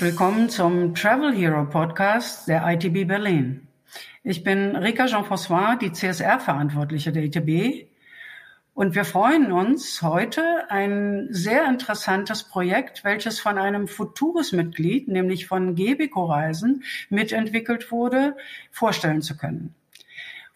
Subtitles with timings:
[0.00, 3.66] Willkommen zum Travel Hero Podcast der ITB Berlin.
[4.22, 7.88] Ich bin Rika Jean-François, die CSR-Verantwortliche der ITB.
[8.74, 15.74] Und wir freuen uns heute ein sehr interessantes Projekt, welches von einem Futuris-Mitglied, nämlich von
[15.74, 18.36] Gebico Reisen, mitentwickelt wurde,
[18.70, 19.74] vorstellen zu können.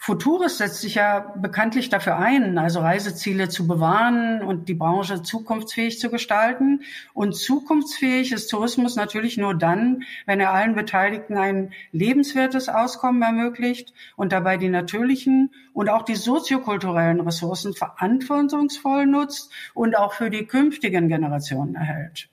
[0.05, 6.01] Futuris setzt sich ja bekanntlich dafür ein, also Reiseziele zu bewahren und die Branche zukunftsfähig
[6.01, 6.81] zu gestalten.
[7.15, 13.95] Und zukunftsfähig ist Tourismus natürlich nur dann, wenn er allen Beteiligten ein lebenswertes Auskommen ermöglicht
[14.17, 20.47] und dabei die natürlichen und auch die soziokulturellen Ressourcen verantwortungsvoll nutzt und auch für die
[20.47, 22.29] künftigen Generationen erhält.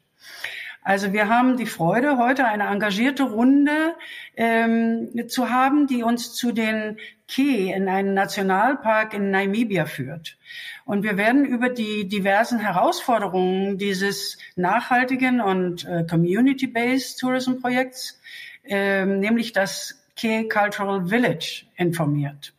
[0.82, 3.94] Also wir haben die Freude, heute eine engagierte Runde
[4.36, 6.98] ähm, zu haben, die uns zu den
[7.30, 10.38] Ke in einen Nationalpark in Namibia führt.
[10.86, 18.20] Und wir werden über die diversen Herausforderungen dieses nachhaltigen und äh, community-based Tourism-Projekts,
[18.66, 22.54] äh, nämlich das Ke Cultural Village, informiert.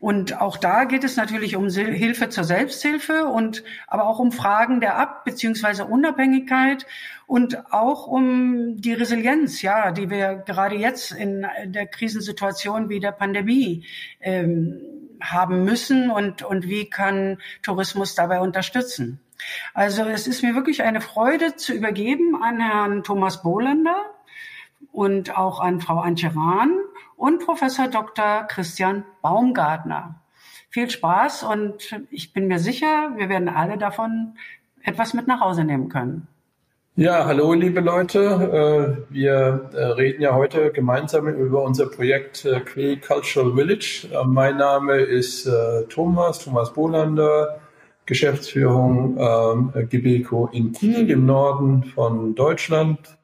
[0.00, 4.80] Und auch da geht es natürlich um Hilfe zur Selbsthilfe und aber auch um Fragen
[4.80, 5.82] der Ab- bzw.
[5.82, 6.86] Unabhängigkeit
[7.26, 13.12] und auch um die Resilienz, ja, die wir gerade jetzt in der Krisensituation wie der
[13.12, 13.84] Pandemie
[14.20, 14.80] ähm,
[15.20, 19.20] haben müssen und, und wie kann Tourismus dabei unterstützen.
[19.74, 24.00] Also es ist mir wirklich eine Freude zu übergeben an Herrn Thomas Bohlander
[24.92, 26.70] und auch an Frau Antje Rahn
[27.20, 28.46] und Professor Dr.
[28.48, 30.14] Christian Baumgartner.
[30.70, 34.38] Viel Spaß und ich bin mir sicher, wir werden alle davon
[34.82, 36.28] etwas mit nach Hause nehmen können.
[36.96, 39.06] Ja, hallo liebe Leute.
[39.10, 44.08] Äh, wir äh, reden ja heute gemeinsam über unser Projekt äh, Quay Cultural Village.
[44.24, 45.48] Mein Name ist
[45.90, 47.60] Thomas, Thomas Bolander,
[48.06, 53.19] Geschäftsführung ähm, Gebeco in Kiel im Norden von Deutschland.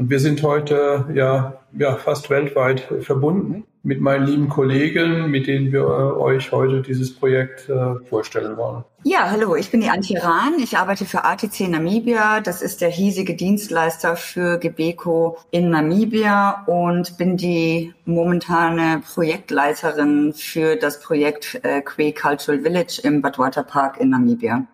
[0.00, 5.72] Und wir sind heute ja, ja fast weltweit verbunden mit meinen lieben Kollegen, mit denen
[5.72, 8.82] wir äh, euch heute dieses Projekt äh, vorstellen wollen.
[9.04, 10.54] Ja, hallo, ich bin die Antje Rahn.
[10.58, 12.40] Ich arbeite für ATC Namibia.
[12.40, 20.76] Das ist der hiesige Dienstleister für Gebeco in Namibia und bin die momentane Projektleiterin für
[20.76, 24.66] das Projekt äh, Quay Cultural Village im Badwater Park in Namibia.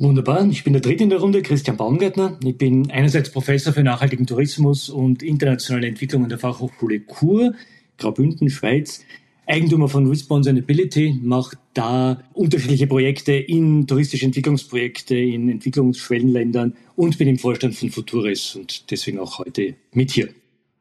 [0.00, 0.46] Wunderbar.
[0.48, 2.38] Ich bin der Dritte in der Runde, Christian Baumgärtner.
[2.44, 7.54] Ich bin einerseits Professor für nachhaltigen Tourismus und internationale Entwicklung an der Fachhochschule Chur,
[7.96, 9.04] Graubünden, Schweiz.
[9.48, 17.38] Eigentümer von Responsibility, macht da unterschiedliche Projekte in touristische Entwicklungsprojekte in Entwicklungsschwellenländern und bin im
[17.38, 20.28] Vorstand von Futuris und deswegen auch heute mit hier.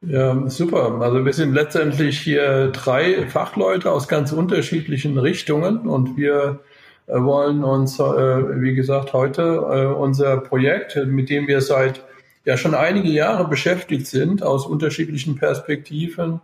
[0.06, 1.02] Ja, super.
[1.02, 6.60] Also wir sind letztendlich hier drei Fachleute aus ganz unterschiedlichen Richtungen und wir
[7.08, 12.04] wollen uns, äh, wie gesagt, heute äh, unser Projekt, mit dem wir seit
[12.46, 16.42] ja schon einige Jahre beschäftigt sind, aus unterschiedlichen Perspektiven,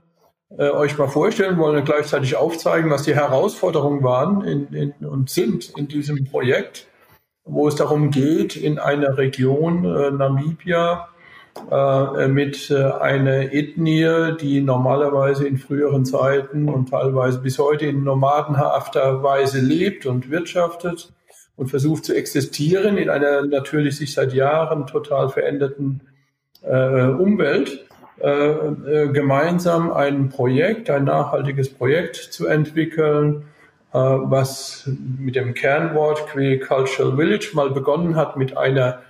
[0.55, 5.73] euch mal vorstellen wollen und gleichzeitig aufzeigen, was die Herausforderungen waren in, in, und sind
[5.77, 6.87] in diesem Projekt,
[7.43, 11.12] wo es darum geht, in einer Region äh, Namibia äh,
[12.27, 19.23] mit äh, einer Ethnie, die normalerweise in früheren Zeiten und teilweise bis heute in nomadenhafter
[19.23, 21.13] Weise lebt und wirtschaftet
[21.55, 26.01] und versucht zu existieren in einer natürlich sich seit Jahren total veränderten
[26.63, 27.85] äh, Umwelt,
[28.19, 33.45] äh, äh, gemeinsam ein Projekt, ein nachhaltiges Projekt zu entwickeln,
[33.93, 34.89] äh, was
[35.19, 39.01] mit dem Kernwort Que Cultural Village mal begonnen hat mit einer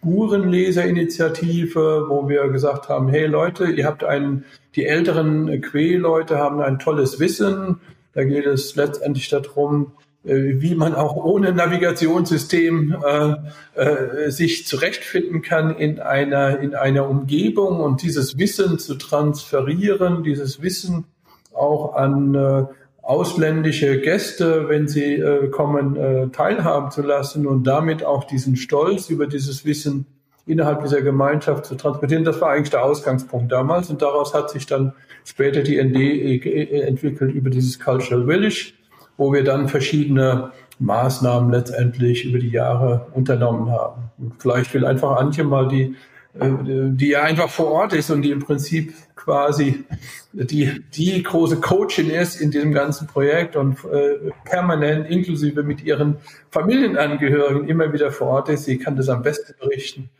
[0.00, 6.78] Spurenleserinitiative, wo wir gesagt haben, hey Leute, ihr habt einen, die älteren Que-Leute haben ein
[6.78, 7.80] tolles Wissen.
[8.14, 9.92] Da geht es letztendlich darum,
[10.24, 13.34] äh, wie man auch ohne Navigationssystem äh,
[13.74, 20.62] äh, sich zurechtfinden kann in einer, in einer Umgebung und dieses Wissen zu transferieren, dieses
[20.62, 21.04] Wissen
[21.52, 22.64] auch an äh,
[23.10, 29.10] ausländische Gäste, wenn sie äh, kommen, äh, teilhaben zu lassen und damit auch diesen Stolz
[29.10, 30.06] über dieses Wissen
[30.46, 32.22] innerhalb dieser Gemeinschaft zu transportieren.
[32.22, 34.92] Das war eigentlich der Ausgangspunkt damals und daraus hat sich dann
[35.24, 38.74] später die ND äh, entwickelt über dieses Cultural Village,
[39.16, 44.02] wo wir dann verschiedene Maßnahmen letztendlich über die Jahre unternommen haben.
[44.18, 45.96] Und vielleicht will einfach Antje mal die
[46.38, 46.46] äh,
[46.92, 49.84] die ja einfach vor Ort ist und die im Prinzip quasi
[50.32, 56.16] die, die große Coachin ist in diesem ganzen Projekt und äh, permanent inklusive mit ihren
[56.50, 58.64] Familienangehörigen immer wieder vor Ort ist.
[58.64, 60.10] Sie kann das am besten berichten.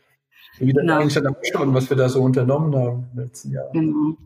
[0.59, 0.99] Wie das genau.
[0.99, 3.73] eigentlich dann was wir da so unternommen haben in den letzten Jahren.
[3.73, 4.17] Genau.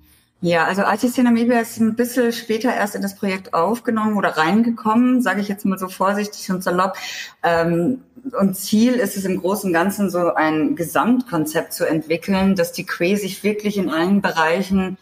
[0.46, 5.24] Ja, also ITC Namibia ist ein bisschen später erst in das Projekt aufgenommen oder reingekommen,
[5.24, 6.98] sage ich jetzt mal so vorsichtig und salopp.
[7.42, 8.04] Ähm,
[8.40, 12.86] und Ziel ist es im Großen und Ganzen so ein Gesamtkonzept zu entwickeln, dass die
[12.86, 15.00] Quay sich wirklich in allen Bereichen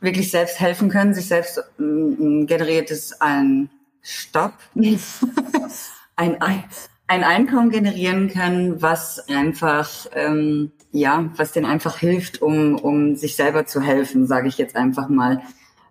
[0.00, 3.70] wirklich selbst helfen können, sich selbst äh, generiertes ein
[4.02, 4.54] Stopp,
[6.16, 6.42] ein,
[7.06, 13.34] ein Einkommen generieren können, was einfach ähm, ja, was denen einfach hilft, um, um sich
[13.34, 15.42] selber zu helfen, sage ich jetzt einfach mal.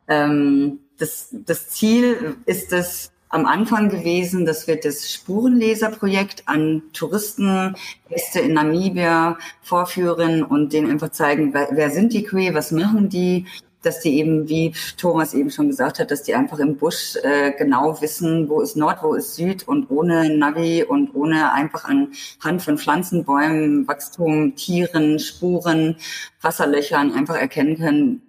[0.07, 7.75] Ähm, das, das Ziel ist es am Anfang gewesen, dass wir das Spurenleserprojekt an Touristen,
[8.07, 13.09] Gäste in Namibia vorführen und denen einfach zeigen, wer, wer sind die Quee, was machen
[13.09, 13.45] die,
[13.83, 17.51] dass die eben, wie Thomas eben schon gesagt hat, dass die einfach im Busch äh,
[17.51, 22.61] genau wissen, wo ist Nord, wo ist Süd und ohne Navi und ohne einfach anhand
[22.61, 25.97] von Pflanzen, Bäumen, Wachstum, Tieren, Spuren,
[26.41, 28.21] Wasserlöchern einfach erkennen können,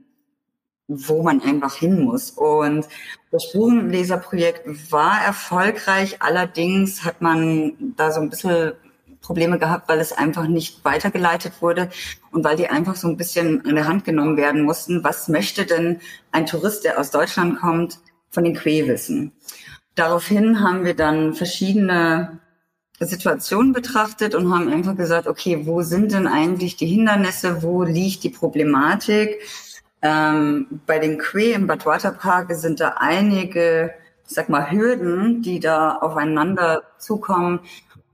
[0.89, 2.31] wo man einfach hin muss.
[2.31, 2.87] Und
[3.31, 8.73] das Spurenleserprojekt war erfolgreich, allerdings hat man da so ein bisschen
[9.25, 11.89] Probleme gehabt, weil es einfach nicht weitergeleitet wurde
[12.31, 15.03] und weil die einfach so ein bisschen an der Hand genommen werden mussten.
[15.03, 16.01] Was möchte denn
[16.31, 17.99] ein Tourist, der aus Deutschland kommt,
[18.31, 19.33] von den Quee wissen?
[19.95, 22.41] Daraufhin haben wir dann verschiedene
[23.01, 28.25] Situationen betrachtet und haben einfach gesagt, okay, wo sind denn eigentlich die Hindernisse, wo liegt
[28.25, 29.41] die Problematik?
[30.03, 33.95] Ähm, bei den Quee im Badwater Park sind da einige,
[34.29, 37.61] ich sag mal, Hürden, die da aufeinander zukommen,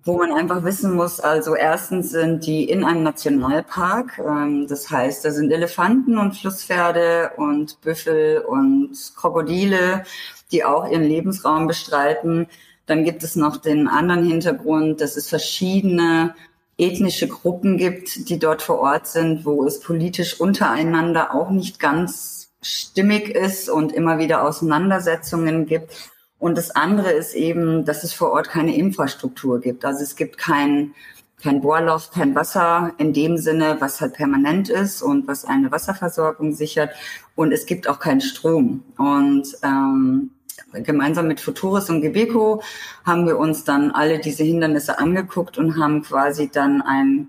[0.04, 5.24] wo man einfach wissen muss, also erstens sind die in einem Nationalpark, ähm, das heißt,
[5.24, 10.04] da sind Elefanten und Flusspferde und Büffel und Krokodile,
[10.52, 12.46] die auch ihren Lebensraum bestreiten.
[12.86, 16.34] Dann gibt es noch den anderen Hintergrund, dass es verschiedene
[16.78, 22.52] ethnische Gruppen gibt, die dort vor Ort sind, wo es politisch untereinander auch nicht ganz
[22.62, 26.10] stimmig ist und immer wieder Auseinandersetzungen gibt.
[26.40, 29.84] Und das andere ist eben, dass es vor Ort keine Infrastruktur gibt.
[29.84, 30.94] Also es gibt kein,
[31.40, 36.52] kein Bohrloch, kein Wasser in dem Sinne, was halt permanent ist und was eine Wasserversorgung
[36.54, 36.92] sichert.
[37.36, 38.82] Und es gibt auch keinen Strom.
[38.96, 40.30] Und ähm,
[40.72, 42.62] gemeinsam mit Futuris und Gebeco
[43.04, 47.28] haben wir uns dann alle diese Hindernisse angeguckt und haben quasi dann ein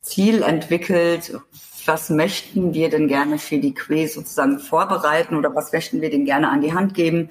[0.00, 1.38] Ziel entwickelt,
[1.84, 6.24] was möchten wir denn gerne für die Quay sozusagen vorbereiten oder was möchten wir denn
[6.24, 7.28] gerne an die Hand geben,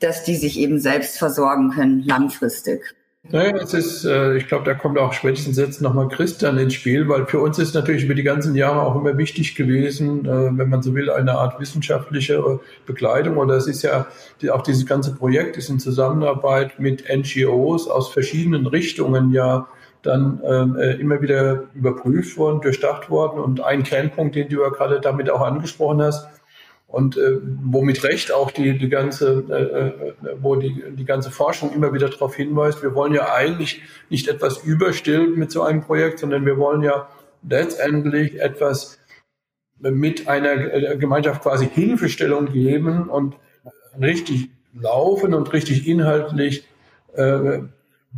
[0.00, 2.82] dass die sich eben selbst versorgen können, langfristig.
[3.30, 7.08] Naja, das ist, äh, ich glaube, da kommt auch spätestens jetzt nochmal Christian ins Spiel,
[7.08, 10.68] weil für uns ist natürlich über die ganzen Jahre auch immer wichtig gewesen, äh, wenn
[10.68, 13.36] man so will, eine Art wissenschaftliche Begleitung.
[13.36, 14.06] Oder es ist ja
[14.50, 19.66] auch dieses ganze Projekt ist in Zusammenarbeit mit NGOs aus verschiedenen Richtungen ja
[20.02, 23.40] dann ähm, äh, immer wieder überprüft worden, durchdacht worden.
[23.40, 26.28] Und ein Kernpunkt, den du ja gerade damit auch angesprochen hast,
[26.86, 31.72] und äh, womit recht auch die, die ganze, äh, äh, wo die, die ganze Forschung
[31.74, 36.20] immer wieder darauf hinweist, wir wollen ja eigentlich nicht etwas überstülpen mit so einem Projekt,
[36.20, 37.08] sondern wir wollen ja
[37.48, 38.98] letztendlich etwas
[39.78, 43.36] mit einer äh, Gemeinschaft quasi Hilfestellung geben und
[44.00, 46.68] richtig laufen und richtig inhaltlich
[47.14, 47.60] äh,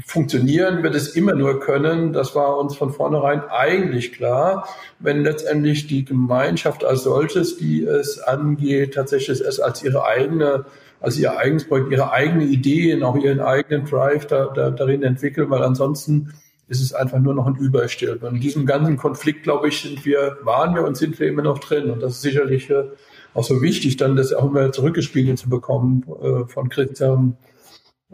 [0.06, 2.12] funktionieren wird es immer nur können.
[2.12, 4.68] Das war uns von vornherein eigentlich klar,
[4.98, 10.66] wenn letztendlich die Gemeinschaft als solches, die es angeht, tatsächlich es als ihre eigene,
[11.00, 15.50] als ihr eigenes Projekt, ihre eigene Ideen, auch ihren eigenen Drive da, da, darin entwickeln,
[15.50, 16.32] weil ansonsten
[16.68, 18.28] ist es einfach nur noch ein Überstülpen.
[18.28, 21.42] Und in diesem ganzen Konflikt, glaube ich, sind wir, waren wir und sind wir immer
[21.42, 21.90] noch drin.
[21.90, 22.84] Und das ist sicherlich äh,
[23.32, 27.38] auch so wichtig, dann das auch immer zurückgespiegelt zu bekommen äh, von Christian,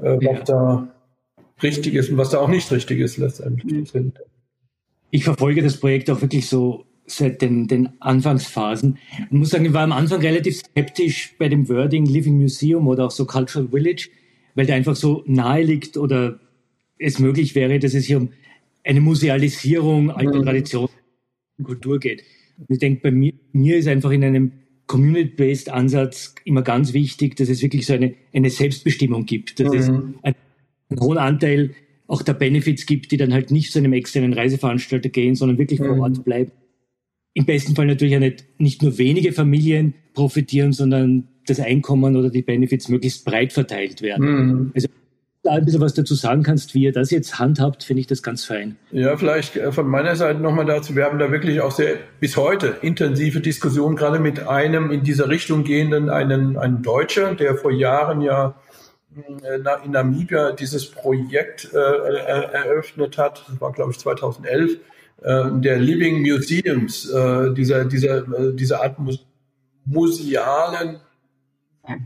[0.00, 0.40] äh, ja.
[0.42, 0.93] da
[1.62, 4.12] richtig ist und was da auch nicht richtig ist letztendlich mhm.
[5.10, 8.98] Ich verfolge das Projekt auch wirklich so seit den, den Anfangsphasen.
[9.26, 13.06] Ich muss sagen, ich war am Anfang relativ skeptisch bei dem Wording Living Museum oder
[13.06, 14.08] auch so Cultural Village,
[14.54, 16.40] weil der einfach so nahe liegt oder
[16.98, 18.30] es möglich wäre, dass es hier um
[18.82, 20.44] eine Musealisierung alter mhm.
[20.44, 20.88] Tradition
[21.58, 22.22] und Kultur geht.
[22.58, 24.52] Und ich denke, bei mir, mir ist einfach in einem
[24.86, 29.78] Community-Based Ansatz immer ganz wichtig, dass es wirklich so eine, eine Selbstbestimmung gibt, dass mhm.
[29.78, 29.88] es
[30.22, 30.34] ein
[30.96, 31.70] einen hohen Anteil
[32.06, 35.78] auch der Benefits gibt, die dann halt nicht zu einem externen Reiseveranstalter gehen, sondern wirklich
[35.80, 36.00] vor mhm.
[36.00, 36.52] Ort bleiben.
[37.32, 42.30] Im besten Fall natürlich auch nicht, nicht nur wenige Familien profitieren, sondern das Einkommen oder
[42.30, 44.26] die Benefits möglichst breit verteilt werden.
[44.26, 44.72] Mhm.
[44.74, 44.88] Also
[45.44, 48.22] da ein bisschen was dazu sagen kannst, wie ihr das jetzt handhabt, finde ich das
[48.22, 48.76] ganz fein.
[48.92, 50.96] Ja, vielleicht äh, von meiner Seite nochmal dazu.
[50.96, 55.28] Wir haben da wirklich auch sehr bis heute intensive Diskussionen, gerade mit einem in dieser
[55.28, 58.54] Richtung gehenden, einen, einen Deutscher, der vor Jahren ja
[59.84, 64.78] in Namibia dieses Projekt äh, äh, eröffnet hat, das war glaube ich 2011,
[65.26, 67.04] der Living Museums,
[67.56, 68.96] dieser, dieser, diese Art
[69.86, 71.00] musealen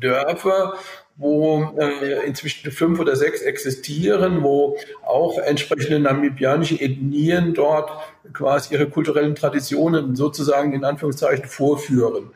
[0.00, 0.74] Dörfer,
[1.18, 7.90] wo äh, inzwischen fünf oder sechs existieren, wo auch entsprechende namibianische Ethnien dort
[8.32, 12.30] quasi ihre kulturellen Traditionen sozusagen in Anführungszeichen vorführen,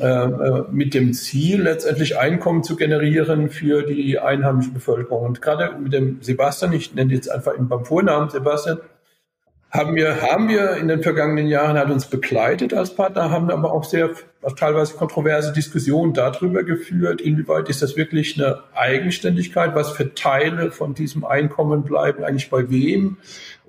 [0.00, 5.26] äh, äh, mit dem Ziel letztendlich Einkommen zu generieren für die einheimische Bevölkerung.
[5.26, 8.78] Und gerade mit dem Sebastian, ich nenne jetzt einfach ihn beim Vornamen Sebastian,
[9.72, 13.72] haben wir, haben wir in den vergangenen Jahren, hat uns begleitet als Partner, haben aber
[13.72, 14.10] auch sehr
[14.56, 20.92] teilweise kontroverse Diskussionen darüber geführt, inwieweit ist das wirklich eine Eigenständigkeit, was für Teile von
[20.92, 23.16] diesem Einkommen bleiben eigentlich bei wem,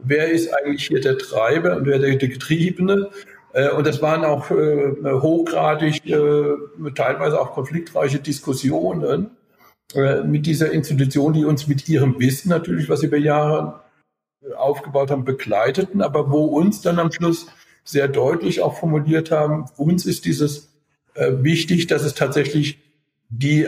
[0.03, 3.10] wer ist eigentlich hier der Treiber und wer der, der Getriebene.
[3.53, 9.31] Äh, und das waren auch äh, hochgradig, äh, teilweise auch konfliktreiche Diskussionen
[10.25, 13.82] mit dieser Institution, die uns mit ihrem Wissen natürlich, was über Jahre
[14.57, 17.47] aufgebaut haben, begleiteten, aber wo uns dann am Schluss
[17.83, 20.69] sehr deutlich auch formuliert haben, uns ist dieses
[21.15, 22.79] äh, wichtig, dass es tatsächlich
[23.29, 23.67] die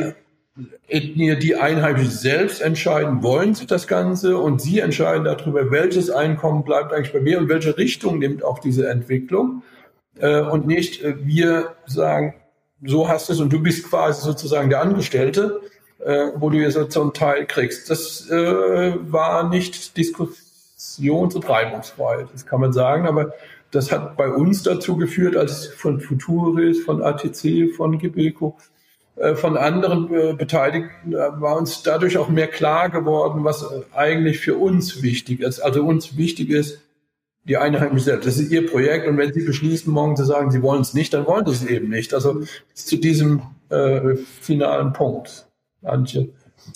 [0.87, 6.63] Ethnie, die Einheimischen selbst entscheiden, wollen sie das Ganze und sie entscheiden darüber, welches Einkommen
[6.63, 9.63] bleibt eigentlich bei mir und welche Richtung nimmt auch diese Entwicklung.
[10.17, 12.35] Äh, und nicht äh, wir sagen,
[12.83, 15.61] so hast es und du bist quasi sozusagen der Angestellte,
[15.99, 17.89] äh, wo du jetzt so einen Teil kriegst.
[17.89, 20.44] Das äh, war nicht Diskussion
[20.85, 23.33] Diskussions- und Reibungsfreiheit, das kann man sagen, aber
[23.71, 28.57] das hat bei uns dazu geführt, als von Futuris, von ATC, von Gebeco,
[29.15, 34.39] äh, von anderen äh, Beteiligten, war uns dadurch auch mehr klar geworden, was äh, eigentlich
[34.39, 35.59] für uns wichtig ist.
[35.59, 36.81] Also uns wichtig ist,
[37.43, 38.27] die Einheimischen selbst.
[38.27, 41.13] Das ist ihr Projekt und wenn sie beschließen, morgen zu sagen, sie wollen es nicht,
[41.13, 42.13] dann wollen sie es eben nicht.
[42.13, 42.41] Also
[42.73, 45.47] zu diesem äh, finalen Punkt,
[45.83, 46.29] Antje.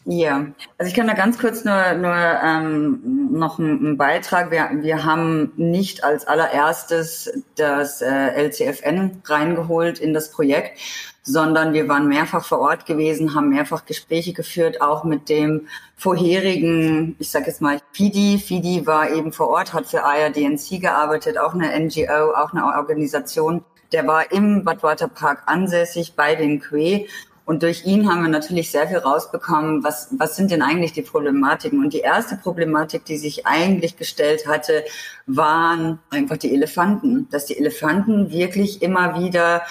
[0.05, 4.51] Ja, also ich kann da ganz kurz nur, nur ähm, noch einen, Beitrag.
[4.51, 10.79] Wir, wir haben nicht als allererstes das äh, LCFN reingeholt in das Projekt,
[11.23, 17.15] sondern wir waren mehrfach vor Ort gewesen, haben mehrfach Gespräche geführt, auch mit dem vorherigen,
[17.19, 18.39] ich sage jetzt mal FIDI.
[18.39, 23.63] FIDI war eben vor Ort, hat für IRDNC gearbeitet, auch eine NGO, auch eine Organisation.
[23.91, 27.07] Der war im Badwater Park ansässig bei den Que
[27.49, 31.01] und durch ihn haben wir natürlich sehr viel rausbekommen, was, was sind denn eigentlich die
[31.01, 31.83] Problematiken.
[31.83, 34.83] Und die erste Problematik, die sich eigentlich gestellt hatte,
[35.25, 37.27] waren einfach die Elefanten.
[37.31, 39.63] Dass die Elefanten wirklich immer wieder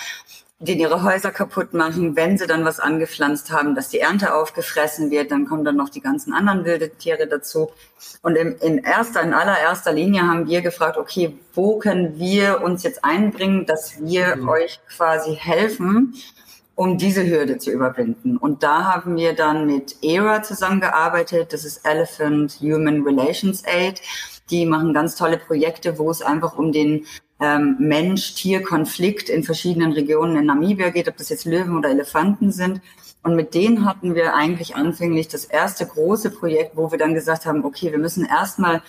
[0.58, 5.12] den ihre Häuser kaputt machen, wenn sie dann was angepflanzt haben, dass die Ernte aufgefressen
[5.12, 7.70] wird, dann kommen dann noch die ganzen anderen wilde Tiere dazu.
[8.22, 12.82] Und in, in erster, in allererster Linie haben wir gefragt, okay, wo können wir uns
[12.82, 14.48] jetzt einbringen, dass wir mhm.
[14.48, 16.14] euch quasi helfen,
[16.78, 18.36] um diese Hürde zu überwinden.
[18.36, 21.52] Und da haben wir dann mit ERA zusammengearbeitet.
[21.52, 24.00] Das ist Elephant Human Relations Aid.
[24.50, 27.04] Die machen ganz tolle Projekte, wo es einfach um den
[27.40, 32.80] ähm, Mensch-Tier-Konflikt in verschiedenen Regionen in Namibia geht, ob das jetzt Löwen oder Elefanten sind.
[33.24, 37.44] Und mit denen hatten wir eigentlich anfänglich das erste große Projekt, wo wir dann gesagt
[37.44, 38.82] haben, okay, wir müssen erstmal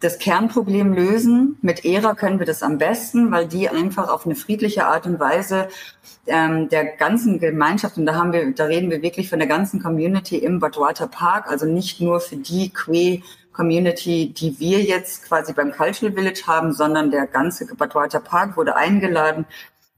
[0.00, 1.58] das Kernproblem lösen.
[1.60, 5.20] Mit ERA können wir das am besten, weil die einfach auf eine friedliche Art und
[5.20, 5.68] Weise
[6.26, 9.82] ähm, der ganzen Gemeinschaft, und da haben wir, da reden wir wirklich von der ganzen
[9.82, 15.52] Community im Badwater Park, also nicht nur für die Que Community, die wir jetzt quasi
[15.52, 19.44] beim Cultural Village haben, sondern der ganze Badwater Park wurde eingeladen,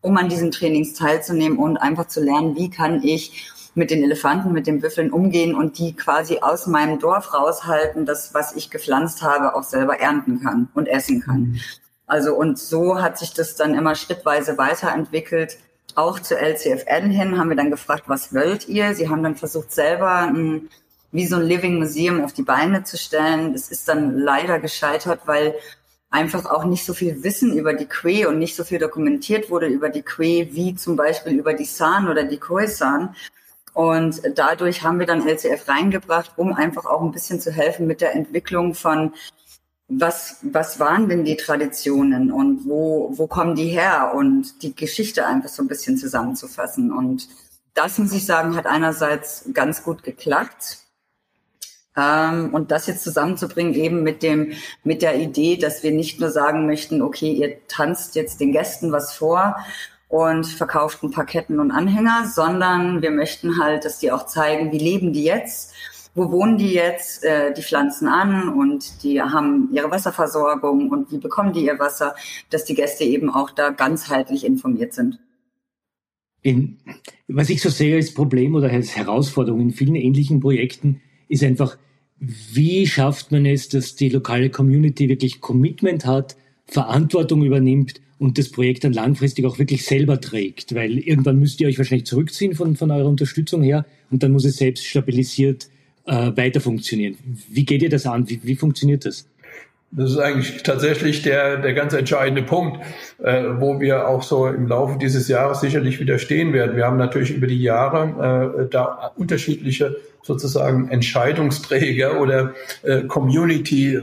[0.01, 4.53] um an diesen Trainings teilzunehmen und einfach zu lernen, wie kann ich mit den Elefanten,
[4.53, 9.23] mit den Büffeln umgehen und die quasi aus meinem Dorf raushalten, das, was ich gepflanzt
[9.23, 11.41] habe, auch selber ernten kann und essen kann.
[11.41, 11.61] Mhm.
[12.07, 15.57] Also und so hat sich das dann immer schrittweise weiterentwickelt.
[15.95, 18.95] Auch zu LCFN hin haben wir dann gefragt, was wollt ihr?
[18.95, 20.69] Sie haben dann versucht, selber ein,
[21.11, 23.55] wie so ein Living Museum auf die Beine zu stellen.
[23.55, 25.55] Das ist dann leider gescheitert, weil
[26.11, 29.67] einfach auch nicht so viel Wissen über die Que und nicht so viel dokumentiert wurde
[29.67, 33.15] über die Que wie zum Beispiel über die San oder die Khoisan.
[33.75, 38.01] Und dadurch haben wir dann LCF reingebracht, um einfach auch ein bisschen zu helfen mit
[38.01, 39.13] der Entwicklung von
[39.89, 45.27] was, was waren denn die Traditionen und wo, wo kommen die her und die Geschichte
[45.27, 46.93] einfach so ein bisschen zusammenzufassen.
[46.93, 47.29] Und
[47.75, 50.79] das, muss ich sagen, hat einerseits ganz gut geklappt.
[51.95, 54.53] Ähm, und das jetzt zusammenzubringen eben mit dem,
[54.83, 58.93] mit der Idee, dass wir nicht nur sagen möchten, okay, ihr tanzt jetzt den Gästen
[58.93, 59.57] was vor
[60.13, 64.71] und verkauft ein paar Ketten und Anhänger, sondern wir möchten halt, dass die auch zeigen,
[64.71, 65.73] wie leben die jetzt,
[66.15, 71.17] wo wohnen die jetzt, äh, die pflanzen an und die haben ihre Wasserversorgung und wie
[71.17, 72.15] bekommen die ihr Wasser,
[72.51, 75.19] dass die Gäste eben auch da ganzheitlich informiert sind.
[76.43, 76.77] In,
[77.27, 81.79] was ich so sehe als Problem oder als Herausforderung in vielen ähnlichen Projekten ist einfach,
[82.19, 88.51] wie schafft man es, dass die lokale Community wirklich Commitment hat, Verantwortung übernimmt und das
[88.51, 90.75] Projekt dann langfristig auch wirklich selber trägt?
[90.75, 94.45] Weil irgendwann müsst ihr euch wahrscheinlich zurückziehen von, von eurer Unterstützung her und dann muss
[94.45, 95.69] es selbst stabilisiert
[96.07, 97.17] äh, weiter funktionieren.
[97.51, 98.31] Wie geht ihr das an?
[98.31, 99.27] Wie, wie funktioniert das?
[99.91, 102.79] Das ist eigentlich tatsächlich der, der ganz entscheidende Punkt,
[103.23, 106.77] äh, wo wir auch so im Laufe dieses Jahres sicherlich wieder stehen werden.
[106.77, 114.01] Wir haben natürlich über die Jahre äh, da unterschiedliche sozusagen Entscheidungsträger oder äh, Community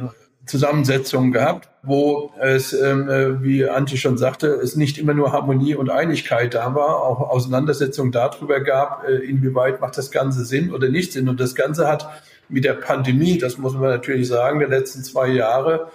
[0.49, 5.75] Zusammensetzungen gehabt, wo es, ähm, äh, wie Antje schon sagte, es nicht immer nur Harmonie
[5.75, 10.89] und Einigkeit da war, auch Auseinandersetzungen darüber gab, äh, inwieweit macht das Ganze Sinn oder
[10.89, 11.29] nicht Sinn.
[11.29, 12.09] Und das Ganze hat
[12.49, 15.89] mit der Pandemie, das muss man natürlich sagen, der letzten zwei Jahre,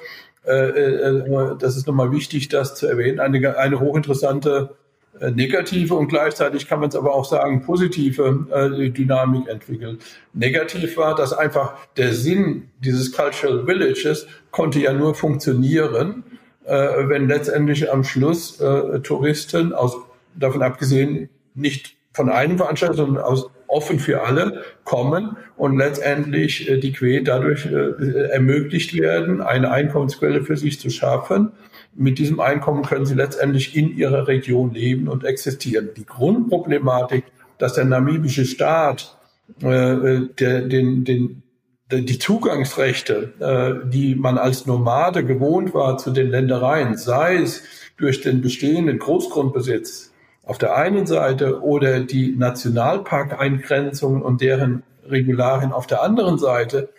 [0.46, 4.83] äh, äh, das ist nochmal wichtig, das zu erwähnen, eine, eine hochinteressante äh,
[5.30, 10.00] negative und gleichzeitig kann man es aber auch sagen, positive äh, Dynamik entwickelt.
[10.32, 16.24] Negativ war, dass einfach der Sinn dieses Cultural Villages konnte ja nur funktionieren,
[16.64, 19.96] äh, wenn letztendlich am Schluss äh, Touristen aus,
[20.34, 26.78] davon abgesehen, nicht von einem Veranstalter, sondern aus offen für alle kommen und letztendlich äh,
[26.78, 31.52] die Que dadurch äh, ermöglicht werden, eine Einkommensquelle für sich zu schaffen
[31.96, 35.90] mit diesem Einkommen können sie letztendlich in ihrer Region leben und existieren.
[35.96, 37.24] Die Grundproblematik,
[37.58, 39.16] dass der namibische Staat
[39.60, 41.42] äh, der, den, den,
[41.90, 47.62] die Zugangsrechte, äh, die man als Nomade gewohnt war zu den Ländereien, sei es
[47.96, 55.86] durch den bestehenden Großgrundbesitz auf der einen Seite oder die Nationalparkeingrenzungen und deren Regularien auf
[55.86, 56.90] der anderen Seite,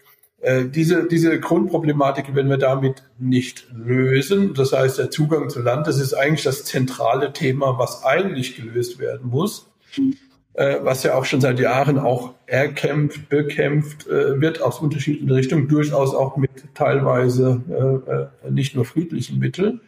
[0.46, 4.54] äh, diese, diese Grundproblematik werden wir damit nicht lösen.
[4.54, 9.00] Das heißt, der Zugang zu Land, das ist eigentlich das zentrale Thema, was eigentlich gelöst
[9.00, 9.72] werden muss,
[10.54, 15.68] äh, was ja auch schon seit Jahren auch erkämpft, bekämpft äh, wird aus unterschiedlichen Richtungen,
[15.68, 19.82] durchaus auch mit teilweise nicht nur friedlichen Mitteln.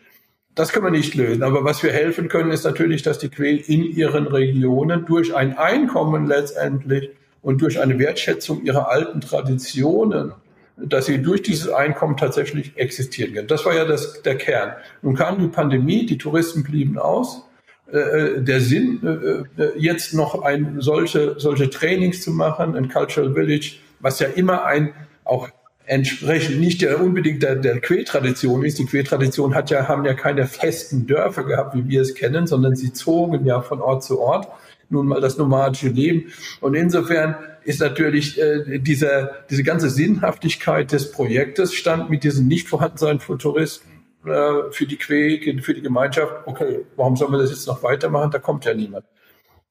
[0.55, 1.43] Das können wir nicht lösen.
[1.43, 5.55] Aber was wir helfen können, ist natürlich, dass die Quell in ihren Regionen durch ein
[5.55, 7.11] Einkommen letztendlich
[7.43, 10.33] und durch eine Wertschätzung ihrer alten Traditionen
[10.77, 13.47] dass sie durch dieses Einkommen tatsächlich existieren können.
[13.47, 14.73] Das war ja das, der Kern.
[15.01, 17.43] Nun kam die Pandemie, die Touristen blieben aus.
[17.91, 23.33] Äh, äh der Sinn, äh, jetzt noch ein, solche, solche Trainings zu machen, ein Cultural
[23.33, 25.49] Village, was ja immer ein auch
[25.87, 28.77] entsprechend nicht der unbedingt der, der Quelltradition ist.
[28.77, 32.75] Die Quelltradition hat ja, haben ja keine festen Dörfer gehabt, wie wir es kennen, sondern
[32.75, 34.47] sie zogen ja von Ort zu Ort.
[34.89, 36.31] Nun mal das nomadische Leben.
[36.61, 43.19] Und insofern ist natürlich äh, dieser, diese ganze Sinnhaftigkeit des Projektes stand mit diesem Nicht-Vorhandensein
[43.19, 43.89] von Touristen
[44.25, 46.33] äh, für die Quäk, für die Gemeinschaft.
[46.45, 48.31] Okay, warum sollen wir das jetzt noch weitermachen?
[48.31, 49.05] Da kommt ja niemand.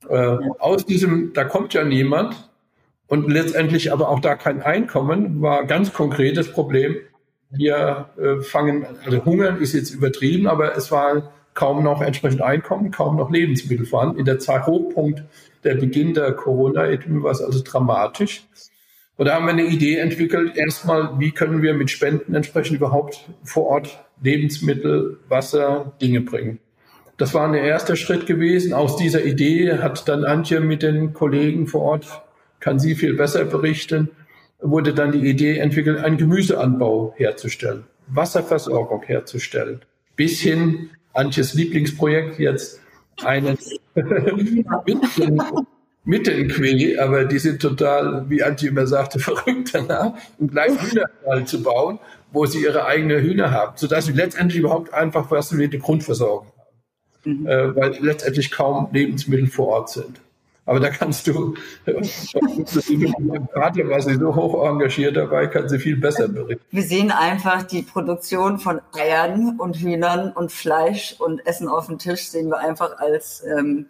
[0.09, 2.51] Äh, aus diesem, da kommt ja niemand
[3.07, 6.97] und letztendlich aber auch da kein Einkommen, war ganz konkretes Problem.
[7.51, 12.93] Wir äh, fangen, also Hungern ist jetzt übertrieben, aber es war kaum noch entsprechend Einkommen,
[12.93, 14.21] kaum noch Lebensmittel vorhanden.
[14.21, 15.25] In der Zeit Hochpunkt
[15.65, 18.45] der Beginn der Corona-Epidemie war es also dramatisch.
[19.17, 23.29] Und da haben wir eine Idee entwickelt, erstmal, wie können wir mit Spenden entsprechend überhaupt
[23.43, 26.61] vor Ort Lebensmittel, Wasser, Dinge bringen.
[27.17, 28.75] Das war ein erster Schritt gewesen.
[28.75, 32.23] Aus dieser Idee hat dann Antje mit den Kollegen vor Ort,
[32.61, 34.11] kann sie viel besser berichten,
[34.61, 39.81] wurde dann die Idee entwickelt, einen Gemüseanbau herzustellen, Wasserversorgung herzustellen,
[40.15, 42.81] bis hin, Antjes Lieblingsprojekt jetzt,
[43.25, 43.59] einen
[46.05, 51.63] Mittenquee, aber die sind total, wie Antje immer sagte, verrückt danach, einen kleinen Hühnerstall zu
[51.63, 51.99] bauen,
[52.33, 56.53] wo sie ihre eigenen Hühner haben, sodass sie letztendlich überhaupt einfach was wie die Grundversorgung
[56.59, 57.47] haben, mhm.
[57.47, 60.21] äh, weil letztendlich kaum Lebensmittel vor Ort sind.
[60.67, 66.27] Aber da kannst du, gerade war sie so hoch engagiert dabei, kann sie viel besser
[66.27, 66.65] berichten.
[66.73, 71.99] Wir sehen einfach die Produktion von Eiern und Hühnern und Fleisch und Essen auf dem
[71.99, 73.87] Tisch sehen wir einfach als ähm,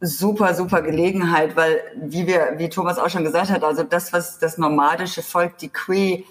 [0.00, 4.38] super, super Gelegenheit, weil wie wir, wie Thomas auch schon gesagt hat, also das, was
[4.38, 6.24] das nomadische Volk, die Cree,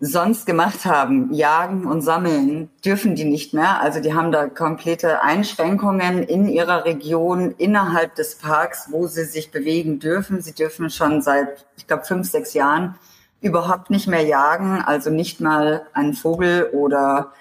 [0.00, 3.80] sonst gemacht haben, jagen und sammeln, dürfen die nicht mehr.
[3.80, 9.50] Also die haben da komplette Einschränkungen in ihrer Region innerhalb des Parks, wo sie sich
[9.50, 10.40] bewegen dürfen.
[10.40, 12.94] Sie dürfen schon seit, ich glaube, fünf, sechs Jahren
[13.40, 17.32] überhaupt nicht mehr jagen, also nicht mal einen Vogel oder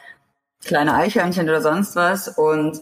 [0.64, 2.28] kleine Eichhörnchen oder sonst was.
[2.28, 2.82] Und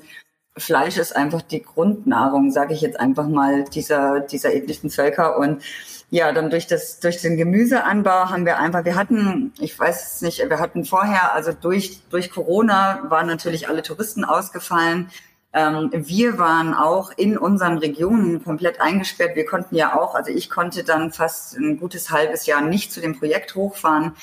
[0.57, 5.37] Fleisch ist einfach die Grundnahrung, sage ich jetzt einfach mal, dieser, dieser ethnischen Völker.
[5.37, 5.61] Und
[6.09, 10.21] ja, dann durch das, durch den Gemüseanbau haben wir einfach, wir hatten, ich weiß es
[10.21, 15.09] nicht, wir hatten vorher, also durch, durch Corona waren natürlich alle Touristen ausgefallen.
[15.51, 19.35] Ähm, wir waren auch in unseren Regionen komplett eingesperrt.
[19.35, 23.01] Wir konnten ja auch, also ich konnte dann fast ein gutes halbes Jahr nicht zu
[23.01, 24.15] dem Projekt hochfahren,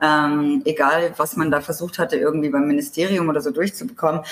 [0.00, 4.22] ähm, egal was man da versucht hatte, irgendwie beim Ministerium oder so durchzubekommen.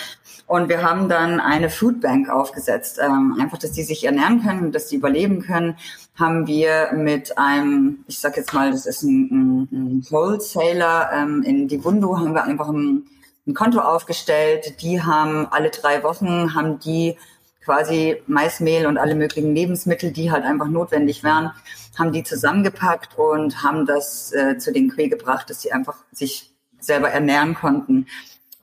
[0.46, 4.88] Und wir haben dann eine Foodbank aufgesetzt, ähm, einfach, dass die sich ernähren können, dass
[4.88, 5.77] die überleben können,
[6.16, 11.42] haben wir mit einem, ich sag jetzt mal, das ist ein, ein, ein Wholesaler ähm,
[11.42, 13.07] in Divundo, haben wir einfach ein,
[13.46, 14.83] ein Konto aufgestellt.
[14.83, 17.16] Die haben alle drei Wochen, haben die
[17.64, 21.50] quasi Maismehl und alle möglichen Lebensmittel, die halt einfach notwendig wären,
[21.98, 26.50] haben die zusammengepackt und haben das äh, zu den Quee gebracht, dass sie einfach sich
[26.80, 28.07] selber ernähren konnten.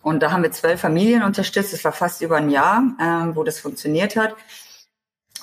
[0.01, 1.73] Und da haben wir zwölf Familien unterstützt.
[1.73, 4.35] Es war fast über ein Jahr, äh, wo das funktioniert hat.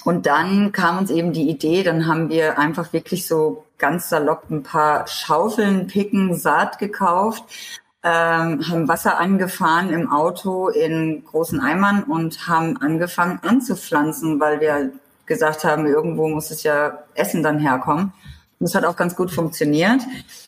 [0.04, 4.48] Und dann kam uns eben die Idee, dann haben wir einfach wirklich so ganz salopp
[4.50, 7.44] ein paar Schaufeln, Picken, Saat gekauft,
[8.02, 14.92] ähm, haben Wasser angefahren im Auto in großen Eimern und haben angefangen anzupflanzen, weil wir
[15.28, 18.12] gesagt haben, irgendwo muss es ja Essen dann herkommen.
[18.58, 20.02] Und das hat auch ganz gut funktioniert.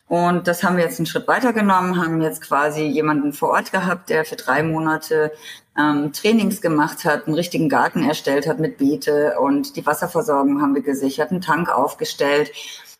[0.08, 4.10] Und das haben wir jetzt einen Schritt weitergenommen, haben jetzt quasi jemanden vor Ort gehabt,
[4.10, 5.30] der für drei Monate
[5.78, 10.74] ähm, Trainings gemacht hat, einen richtigen Garten erstellt hat mit Beete und die Wasserversorgung haben
[10.74, 12.50] wir gesichert, einen Tank aufgestellt.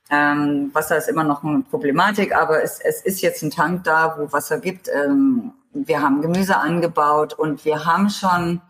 [0.09, 4.17] Ähm, Wasser ist immer noch eine Problematik, aber es, es ist jetzt ein Tank da,
[4.19, 4.89] wo Wasser gibt.
[4.89, 8.61] Ähm, wir haben Gemüse angebaut und wir haben schon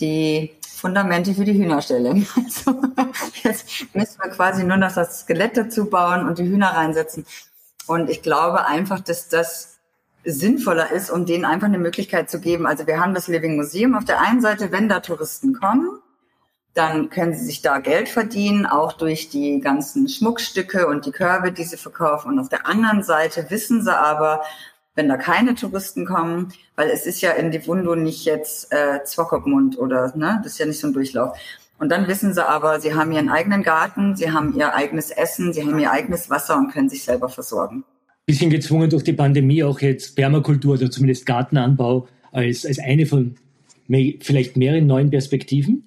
[0.00, 2.14] die Fundamente für die Hühnerstelle.
[2.36, 2.82] Also
[3.42, 7.24] jetzt müssen wir quasi nur noch das Skelett dazu bauen und die Hühner reinsetzen.
[7.86, 9.78] Und ich glaube einfach, dass das
[10.24, 12.66] sinnvoller ist, um denen einfach eine Möglichkeit zu geben.
[12.66, 16.00] Also wir haben das Living Museum auf der einen Seite, wenn da Touristen kommen,
[16.74, 21.52] dann können sie sich da Geld verdienen, auch durch die ganzen Schmuckstücke und die Körbe,
[21.52, 22.32] die sie verkaufen.
[22.32, 24.42] Und auf der anderen Seite wissen sie aber,
[24.96, 29.78] wenn da keine Touristen kommen, weil es ist ja in Divundo nicht jetzt äh, Zwockockmund
[29.78, 31.38] oder, ne, das ist ja nicht so ein Durchlauf.
[31.78, 35.52] Und dann wissen sie aber, sie haben ihren eigenen Garten, sie haben ihr eigenes Essen,
[35.52, 37.84] sie haben ihr eigenes Wasser und können sich selber versorgen.
[38.24, 43.36] Bisschen gezwungen durch die Pandemie auch jetzt Permakultur oder zumindest Gartenanbau als, als eine von
[44.20, 45.84] vielleicht mehreren neuen Perspektiven.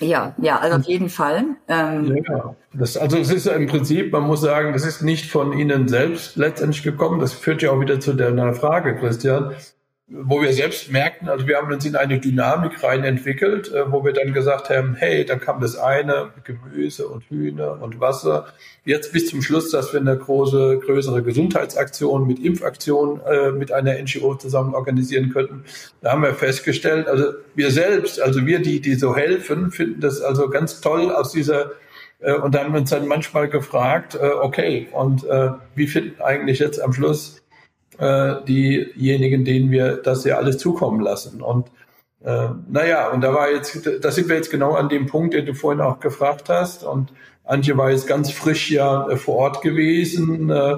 [0.00, 1.44] Ja, ja, also auf jeden Fall.
[1.68, 5.30] Ähm, ja, das, also es ist ja im Prinzip, man muss sagen, das ist nicht
[5.30, 7.18] von Ihnen selbst letztendlich gekommen.
[7.18, 9.54] Das führt ja auch wieder zu deiner Frage, Christian
[10.08, 14.04] wo wir selbst merkten, also wir haben uns in eine Dynamik rein entwickelt, äh, wo
[14.04, 18.46] wir dann gesagt haben, hey, dann kam das eine, Gemüse und Hühner und Wasser.
[18.84, 24.00] Jetzt bis zum Schluss, dass wir eine große, größere Gesundheitsaktion mit Impfaktion äh, mit einer
[24.00, 25.64] NGO zusammen organisieren könnten.
[26.02, 30.20] Da haben wir festgestellt, also wir selbst, also wir, die, die so helfen, finden das
[30.20, 31.72] also ganz toll aus dieser
[32.20, 35.26] äh, und dann haben wir uns dann manchmal gefragt, äh, okay, und
[35.74, 37.42] wie finden eigentlich jetzt am Schluss
[37.98, 41.40] äh, diejenigen, denen wir das ja alles zukommen lassen.
[41.40, 41.68] Und
[42.24, 45.46] äh, naja, und da war jetzt, da sind wir jetzt genau an dem Punkt, den
[45.46, 46.84] du vorhin auch gefragt hast.
[46.84, 47.12] Und
[47.44, 50.76] Antje war jetzt ganz frisch ja äh, vor Ort gewesen äh,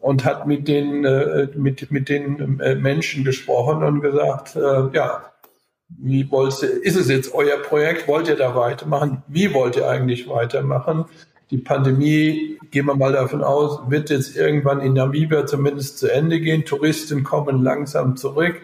[0.00, 5.24] und hat mit den, äh, mit, mit den äh, Menschen gesprochen und gesagt, äh, ja,
[5.88, 8.08] wie wollt ihr, ist es jetzt euer Projekt?
[8.08, 9.22] Wollt ihr da weitermachen?
[9.28, 11.06] Wie wollt ihr eigentlich weitermachen?
[11.50, 16.40] Die Pandemie, gehen wir mal davon aus, wird jetzt irgendwann in Namibia zumindest zu Ende
[16.40, 16.64] gehen.
[16.64, 18.60] Touristen kommen langsam zurück.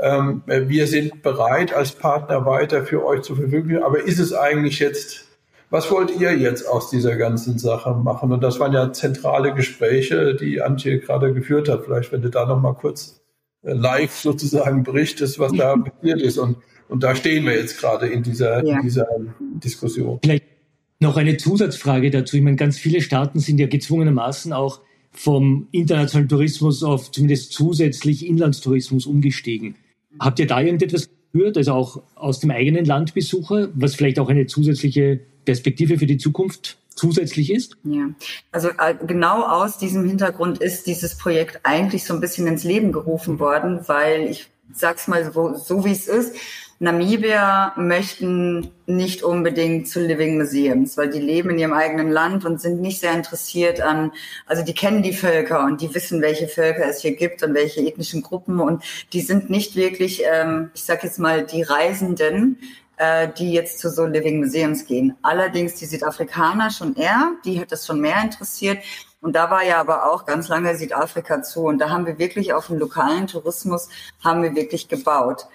[0.00, 3.82] Ähm, wir sind bereit, als Partner weiter für euch zur Verfügung.
[3.82, 5.26] Aber ist es eigentlich jetzt,
[5.70, 8.32] was wollt ihr jetzt aus dieser ganzen Sache machen?
[8.32, 11.84] Und das waren ja zentrale Gespräche, die Antje gerade geführt hat.
[11.84, 13.20] Vielleicht, wenn du da noch mal kurz
[13.62, 16.38] äh, live sozusagen berichtest, was da passiert ist.
[16.38, 16.56] Und,
[16.88, 18.76] und da stehen wir jetzt gerade in dieser, ja.
[18.76, 19.06] in dieser
[19.38, 20.18] Diskussion.
[20.22, 20.55] Vielleicht
[21.00, 22.36] noch eine Zusatzfrage dazu.
[22.36, 24.80] Ich meine, ganz viele Staaten sind ja gezwungenermaßen auch
[25.12, 29.76] vom internationalen Tourismus auf zumindest zusätzlich Inlandstourismus umgestiegen.
[30.20, 34.28] Habt ihr da irgendetwas gehört, also auch aus dem eigenen Land Besucher, was vielleicht auch
[34.28, 37.76] eine zusätzliche Perspektive für die Zukunft zusätzlich ist?
[37.84, 38.10] Ja,
[38.52, 42.92] also äh, genau aus diesem Hintergrund ist dieses Projekt eigentlich so ein bisschen ins Leben
[42.92, 46.34] gerufen worden, weil ich sag's mal so, so wie es ist
[46.78, 52.60] Namibier möchten nicht unbedingt zu Living Museums, weil die leben in ihrem eigenen Land und
[52.60, 54.12] sind nicht sehr interessiert an,
[54.46, 57.80] also die kennen die Völker und die wissen, welche Völker es hier gibt und welche
[57.80, 62.58] ethnischen Gruppen und die sind nicht wirklich, ähm, ich sag jetzt mal, die Reisenden,
[62.98, 65.14] äh, die jetzt zu so Living Museums gehen.
[65.22, 68.78] Allerdings die Südafrikaner schon eher, die hat das schon mehr interessiert.
[69.20, 71.64] Und da war ja aber auch ganz lange Südafrika zu.
[71.64, 73.88] Und da haben wir wirklich auf den lokalen Tourismus,
[74.22, 75.46] haben wir wirklich gebaut.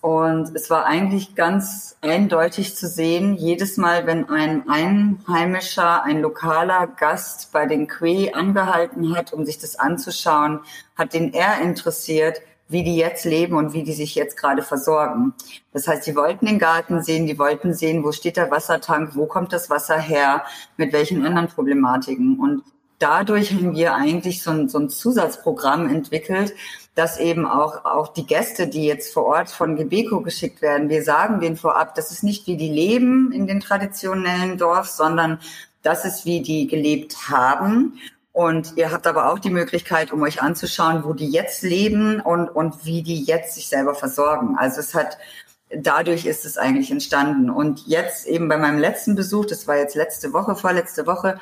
[0.00, 6.86] Und es war eigentlich ganz eindeutig zu sehen, jedes Mal, wenn ein Einheimischer, ein lokaler
[6.86, 10.60] Gast bei den Quee angehalten hat, um sich das anzuschauen,
[10.96, 15.34] hat den er interessiert, wie die jetzt leben und wie die sich jetzt gerade versorgen.
[15.72, 19.26] Das heißt, die wollten den Garten sehen, die wollten sehen, wo steht der Wassertank, wo
[19.26, 20.44] kommt das Wasser her,
[20.76, 22.38] mit welchen anderen Problematiken.
[22.38, 22.62] Und
[23.00, 26.54] dadurch haben wir eigentlich so ein, so ein Zusatzprogramm entwickelt,
[26.94, 31.02] dass eben auch, auch die Gäste, die jetzt vor Ort von Gebeko geschickt werden, wir
[31.02, 35.40] sagen denen vorab, das ist nicht wie die leben in den traditionellen Dorf, sondern
[35.82, 37.98] das ist wie die gelebt haben.
[38.32, 42.48] Und ihr habt aber auch die Möglichkeit, um euch anzuschauen, wo die jetzt leben und,
[42.48, 44.56] und wie die jetzt sich selber versorgen.
[44.56, 45.18] Also es hat,
[45.74, 47.50] dadurch ist es eigentlich entstanden.
[47.50, 51.40] Und jetzt eben bei meinem letzten Besuch, das war jetzt letzte Woche, vorletzte Woche,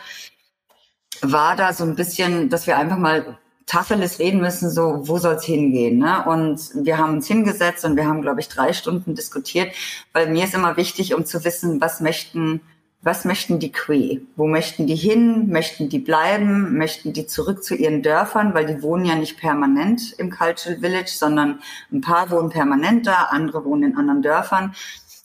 [1.20, 5.44] war da so ein bisschen, dass wir einfach mal Tacheles reden müssen, so wo soll's
[5.44, 5.98] hingehen.
[5.98, 6.24] Ne?
[6.24, 9.72] Und wir haben uns hingesetzt und wir haben, glaube ich, drei Stunden diskutiert,
[10.12, 12.62] weil mir ist immer wichtig, um zu wissen, was möchten,
[13.02, 14.20] was möchten die Cree?
[14.36, 15.50] Wo möchten die hin?
[15.50, 16.78] Möchten die bleiben?
[16.78, 18.54] Möchten die zurück zu ihren Dörfern?
[18.54, 21.60] Weil die wohnen ja nicht permanent im Cultural Village, sondern
[21.92, 24.74] ein paar wohnen permanent da, andere wohnen in anderen Dörfern.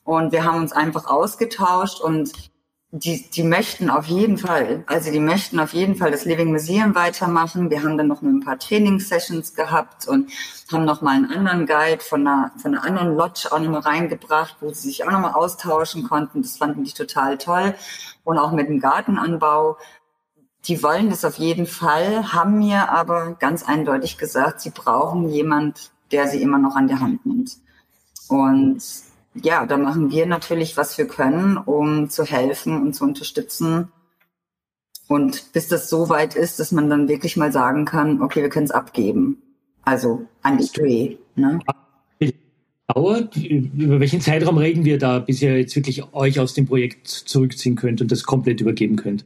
[0.03, 2.33] Und wir haben uns einfach ausgetauscht und
[2.95, 6.93] die, die möchten auf jeden Fall, also die möchten auf jeden Fall das Living Museum
[6.93, 7.71] weitermachen.
[7.71, 10.29] Wir haben dann noch ein paar Trainingssessions gehabt und
[10.71, 14.57] haben noch mal einen anderen Guide von einer, von einer anderen Lodge auch nochmal reingebracht,
[14.61, 16.43] wo sie sich auch nochmal austauschen konnten.
[16.43, 17.73] Das fanden die total toll.
[18.23, 19.77] Und auch mit dem Gartenanbau.
[20.67, 25.91] Die wollen das auf jeden Fall, haben mir aber ganz eindeutig gesagt, sie brauchen jemand,
[26.11, 27.57] der sie immer noch an der Hand nimmt.
[28.29, 28.83] Und
[29.35, 33.91] ja, da machen wir natürlich, was wir können, um zu helfen und zu unterstützen.
[35.07, 38.49] Und bis das so weit ist, dass man dann wirklich mal sagen kann, okay, wir
[38.49, 39.37] können es abgeben.
[39.83, 41.17] Also an die Dreh.
[41.35, 41.59] Ne?
[42.87, 47.07] Dauert, über welchen Zeitraum reden wir da, bis ihr jetzt wirklich euch aus dem Projekt
[47.07, 49.25] zurückziehen könnt und das komplett übergeben könnt?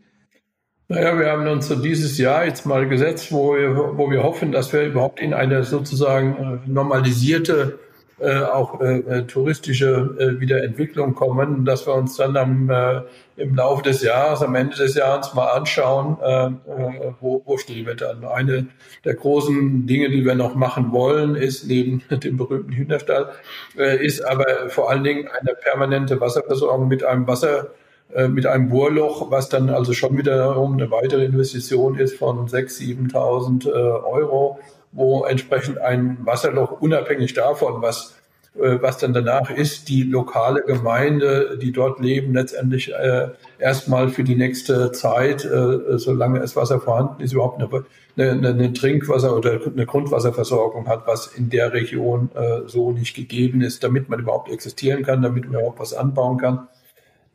[0.90, 4.72] Naja, wir haben uns dieses Jahr jetzt mal gesetzt, wo wir, wo wir hoffen, dass
[4.72, 7.78] wir überhaupt in eine sozusagen äh, normalisierte
[8.20, 13.02] äh, auch äh, äh, touristische äh, Wiederentwicklung kommen, dass wir uns dann am, äh,
[13.36, 17.86] im Laufe des Jahres, am Ende des Jahres mal anschauen, äh, äh, wo, wo stehen
[17.86, 18.26] wir dann.
[18.26, 18.68] Eine
[19.06, 23.30] der großen Dinge, die wir noch machen wollen, ist neben dem berühmten Hühnerstall,
[23.78, 27.72] äh, ist aber vor allen Dingen eine permanente Wasserversorgung mit einem Wasser
[28.14, 33.12] äh, mit einem Bohrloch, was dann also schon wiederum eine weitere Investition ist von 6.000,
[33.14, 34.60] 7.000 äh, Euro
[34.98, 38.16] wo entsprechend ein Wasserloch unabhängig davon, was
[38.60, 43.30] äh, was dann danach ist, die lokale Gemeinde, die dort leben, letztendlich äh,
[43.60, 48.74] erstmal für die nächste Zeit, äh, solange es Wasser vorhanden ist, überhaupt eine, eine, eine
[48.74, 54.10] Trinkwasser- oder eine Grundwasserversorgung hat, was in der Region äh, so nicht gegeben ist, damit
[54.10, 56.68] man überhaupt existieren kann, damit man überhaupt was anbauen kann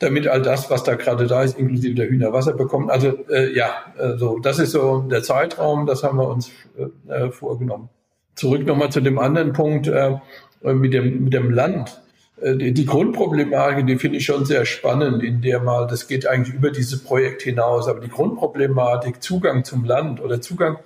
[0.03, 2.91] damit all das, was da gerade da ist, inklusive der Hühner Wasser bekommen.
[2.91, 7.13] Also äh, ja, äh, so das ist so der Zeitraum, das haben wir uns äh,
[7.13, 7.89] äh vorgenommen.
[8.35, 10.19] Zurück nochmal zu dem anderen Punkt äh,
[10.63, 12.03] mit dem mit dem Land.
[12.43, 16.55] Äh, die, Grundproblematik, die finde ich schon sehr spannend, in der mal, das geht eigentlich
[16.55, 20.79] über dieses Projekt hinaus, aber die Grundproblematik, Zugang zum Land oder Zugang,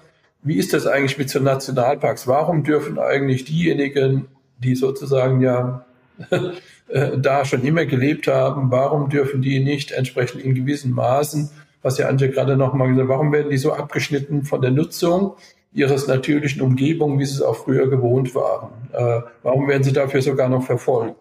[0.42, 2.29] wie ist das eigentlich mit so Nationalparks?
[2.29, 5.86] Warum dürfen eigentlich diejenigen, die sozusagen ja
[7.18, 11.50] da schon immer gelebt haben, warum dürfen die nicht entsprechend in gewissen Maßen,
[11.83, 15.37] was ja Antje gerade nochmal gesagt hat, warum werden die so abgeschnitten von der Nutzung
[15.72, 18.70] ihres natürlichen Umgebung, wie sie es auch früher gewohnt waren?
[18.92, 21.16] Äh, warum werden sie dafür sogar noch verfolgt?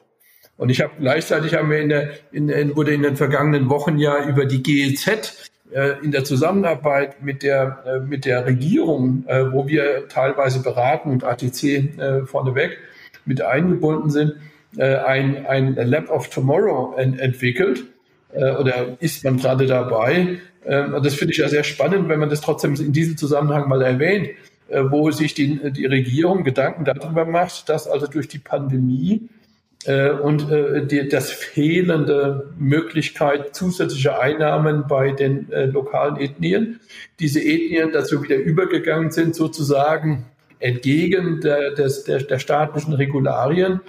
[0.58, 3.98] Und ich habe gleichzeitig haben wir in der, in, in, wurde in den vergangenen Wochen
[3.98, 9.52] ja über die GEZ äh, in der Zusammenarbeit mit der, äh, mit der Regierung, äh,
[9.52, 12.78] wo wir teilweise beraten und ATC äh, vorneweg
[13.26, 14.36] mit eingebunden sind,
[14.78, 17.86] äh, ein, ein Lab of Tomorrow ent entwickelt
[18.34, 20.40] äh, oder ist man gerade dabei.
[20.64, 23.82] Äh, das finde ich ja sehr spannend, wenn man das trotzdem in diesem Zusammenhang mal
[23.82, 24.30] erwähnt,
[24.68, 29.30] äh, wo sich die, die Regierung Gedanken darüber macht, dass also durch die Pandemie
[29.86, 36.80] äh, und äh, die, das fehlende Möglichkeit zusätzlicher Einnahmen bei den lokalen Ethnien,
[37.20, 40.26] diese Ethnien dazu wieder übergegangen sind, sozusagen
[40.60, 43.82] entgegen der, des, der, der staatlichen Regularien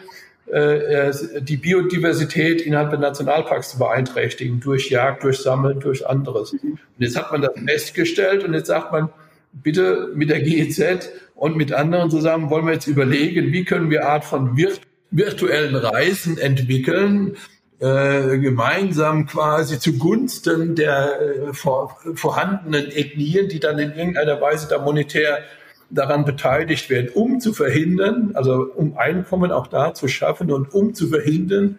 [0.48, 6.52] die Biodiversität innerhalb der Nationalparks zu beeinträchtigen, durch Jagd, durch Sammeln, durch anderes.
[6.52, 9.08] Und jetzt hat man das festgestellt und jetzt sagt man,
[9.52, 14.06] bitte mit der GEZ und mit anderen zusammen wollen wir jetzt überlegen, wie können wir
[14.06, 14.80] Art von virt
[15.10, 17.36] virtuellen Reisen entwickeln,
[17.78, 24.78] äh, gemeinsam quasi zugunsten der äh, vor, vorhandenen Ethnien, die dann in irgendeiner Weise da
[24.78, 25.38] monetär
[25.90, 30.94] daran beteiligt werden, um zu verhindern, also um Einkommen auch da zu schaffen und um
[30.94, 31.78] zu verhindern,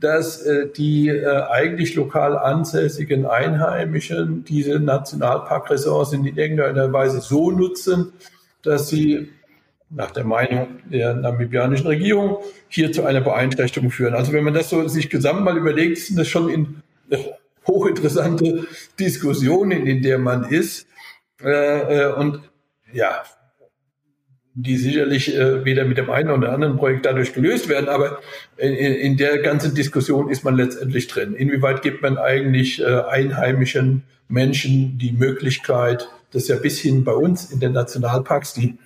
[0.00, 8.12] dass äh, die äh, eigentlich lokal ansässigen Einheimischen diese Nationalparkressourcen in irgendeiner Weise so nutzen,
[8.62, 9.30] dass sie
[9.90, 14.14] nach der Meinung der namibianischen Regierung hier zu einer Beeinträchtigung führen.
[14.14, 17.18] Also wenn man das so sich gesamt mal überlegt, sind das schon in, äh,
[17.66, 18.66] hochinteressante
[18.98, 20.86] Diskussionen, in der man ist.
[21.42, 22.40] Äh, äh, und
[22.92, 23.22] ja,
[24.60, 28.18] die sicherlich äh, weder mit dem einen oder anderen Projekt dadurch gelöst werden, aber
[28.56, 31.34] in, in der ganzen Diskussion ist man letztendlich drin.
[31.34, 37.52] Inwieweit gibt man eigentlich äh, einheimischen Menschen die Möglichkeit, das ja bis hin bei uns
[37.52, 38.78] in den Nationalparks, die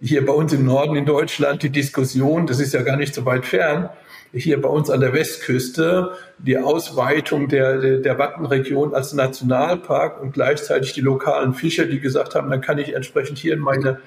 [0.00, 3.26] hier bei uns im Norden in Deutschland die Diskussion, das ist ja gar nicht so
[3.26, 3.90] weit fern,
[4.32, 10.32] hier bei uns an der Westküste die Ausweitung der, der, der Wattenregion als Nationalpark und
[10.32, 13.98] gleichzeitig die lokalen Fischer, die gesagt haben, dann kann ich entsprechend hier meine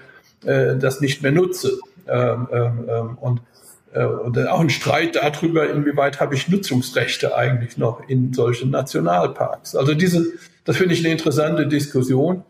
[0.45, 1.79] äh, das nicht mehr nutze.
[2.07, 3.41] Ähm, ähm, ähm, und,
[3.93, 9.75] äh, und auch ein Streit darüber, inwieweit habe ich Nutzungsrechte eigentlich noch in solchen Nationalparks.
[9.75, 10.25] Also diese,
[10.65, 12.43] das finde ich eine interessante Diskussion.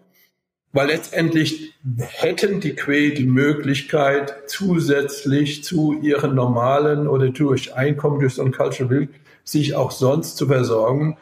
[0.73, 8.35] Weil letztendlich hätten die Que die Möglichkeit, zusätzlich zu ihren normalen oder durch Einkommen, durch
[8.35, 9.09] so ein Cultural Will,
[9.43, 11.17] sich auch sonst zu versorgen,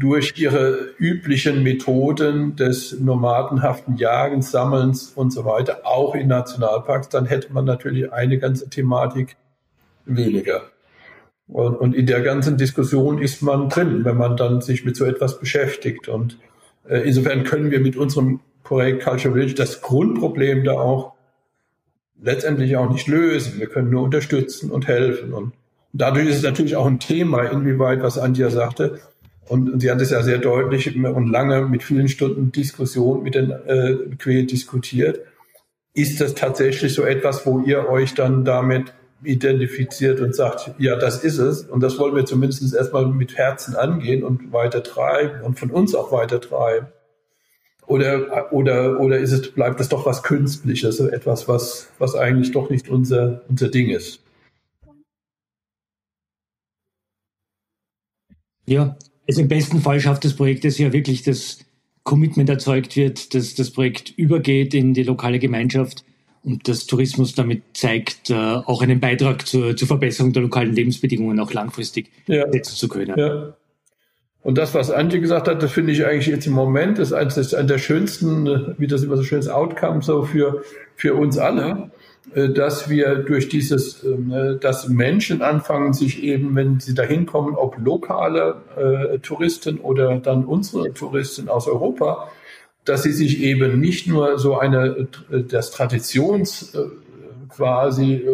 [0.00, 7.26] durch ihre üblichen Methoden des nomadenhaften Jagens, Sammelns und so weiter, auch in Nationalparks, dann
[7.26, 9.36] hätte man natürlich eine ganze Thematik
[10.04, 10.62] weniger.
[11.48, 15.04] Und, und in der ganzen Diskussion ist man drin, wenn man dann sich mit so
[15.04, 16.08] etwas beschäftigt.
[16.08, 16.38] Und
[16.88, 21.12] äh, insofern können wir mit unserem Projekt Culture Village das Grundproblem da auch
[22.20, 23.60] letztendlich auch nicht lösen.
[23.60, 25.32] Wir können nur unterstützen und helfen.
[25.32, 25.52] Und
[25.92, 28.98] dadurch ist es natürlich auch ein Thema, inwieweit, was Antje sagte,
[29.48, 33.34] und, und sie hat es ja sehr deutlich und lange mit vielen Stunden Diskussion mit
[33.34, 35.20] den äh, Queer diskutiert.
[35.94, 41.24] Ist das tatsächlich so etwas, wo ihr euch dann damit identifiziert und sagt, ja, das
[41.24, 41.62] ist es.
[41.62, 45.94] Und das wollen wir zumindest erstmal mit Herzen angehen und weiter treiben und von uns
[45.94, 46.88] auch weiter treiben.
[47.86, 52.50] Oder, oder, oder ist es, bleibt es doch was Künstliches, so etwas, was, was eigentlich
[52.50, 54.20] doch nicht unser, unser Ding ist?
[58.66, 58.96] Ja,
[59.28, 61.58] also im besten Fall schafft das Projekt es ja wirklich, dass
[62.04, 66.04] Commitment erzeugt wird, dass das Projekt übergeht in die lokale Gemeinschaft
[66.44, 71.40] und dass Tourismus damit zeigt, äh, auch einen Beitrag zur, zur Verbesserung der lokalen Lebensbedingungen
[71.40, 72.50] auch langfristig ja.
[72.50, 73.18] setzen zu können.
[73.18, 73.56] Ja.
[74.42, 77.50] Und das, was Antje gesagt hat, das finde ich eigentlich jetzt im Moment, ist eines
[77.50, 80.62] der schönsten, wie das immer so schön ist, Outcome so für,
[80.94, 86.54] für uns alle, äh, dass wir durch dieses, ähm, äh, dass Menschen anfangen, sich eben,
[86.56, 92.28] wenn sie dahin kommen, ob lokale äh, Touristen oder dann unsere Touristen aus Europa,
[92.84, 96.72] dass sie sich eben nicht nur so eine, das Traditions
[97.48, 98.24] quasi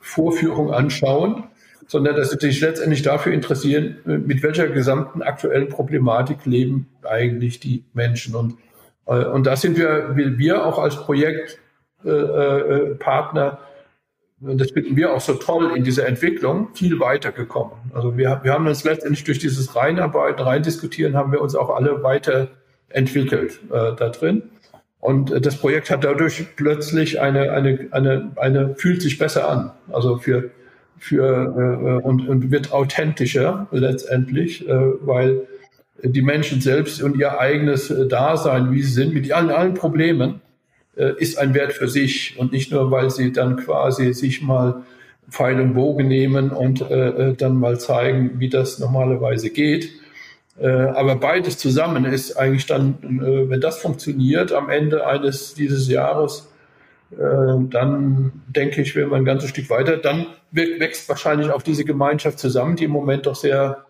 [0.00, 1.44] Vorführung anschauen,
[1.88, 7.82] sondern dass sie sich letztendlich dafür interessieren, mit welcher gesamten aktuellen Problematik leben eigentlich die
[7.94, 8.36] Menschen.
[8.36, 8.54] Und,
[9.06, 11.67] äh, und da sind wir, will wir auch als Projektpartner,
[12.04, 12.96] äh,
[14.40, 17.72] und das finden wir auch so toll in dieser Entwicklung, viel weiter gekommen.
[17.92, 22.04] Also wir, wir haben uns letztendlich durch dieses Reinarbeiten, Reindiskutieren, haben wir uns auch alle
[22.04, 24.44] weiterentwickelt äh, da drin.
[25.00, 29.72] Und äh, das Projekt hat dadurch plötzlich eine, eine, eine, eine, fühlt sich besser an.
[29.90, 30.50] Also für,
[30.98, 35.48] für äh, und, und wird authentischer letztendlich, äh, weil
[36.02, 40.34] die Menschen selbst und ihr eigenes äh, Dasein, wie sie sind, mit allen, allen Problemen,
[40.34, 40.47] äh,
[41.04, 44.82] ist ein Wert für sich und nicht nur, weil sie dann quasi sich mal
[45.30, 49.90] Pfeil und Bogen nehmen und äh, äh dann mal zeigen, wie das normalerweise geht.
[50.58, 55.88] Äh, aber beides zusammen ist eigentlich dann, äh, wenn das funktioniert, am Ende eines dieses
[55.88, 56.48] Jahres
[57.12, 59.96] ähm, dann denke ich, wäre man ein ganzes Stück weiter.
[59.96, 63.86] Dann wächst wahrscheinlich auch diese Gemeinschaft zusammen, die im Moment doch sehr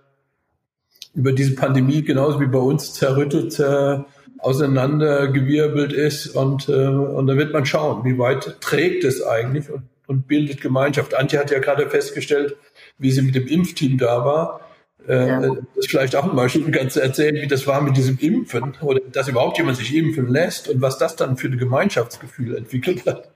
[1.14, 4.06] über diese Pandemie genauso wie bei uns zerrüttet, zer,
[4.38, 6.28] auseinandergewirbelt ist.
[6.28, 10.60] Und, äh, und dann wird man schauen, wie weit trägt es eigentlich und, und bildet
[10.60, 11.14] Gemeinschaft.
[11.14, 12.56] Antje hat ja gerade festgestellt,
[12.98, 14.60] wie sie mit dem Impfteam da war
[15.08, 15.40] äh, ja.
[15.74, 19.28] das vielleicht auch mal schön du erzählen, wie das war mit diesem Impfen oder dass
[19.28, 23.30] überhaupt jemand sich impfen lässt und was das dann für ein Gemeinschaftsgefühl entwickelt hat.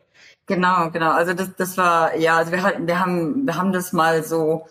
[0.47, 1.13] Genau, genau.
[1.13, 4.67] Also das, das war ja, also wir hatten, wir haben, wir haben das mal so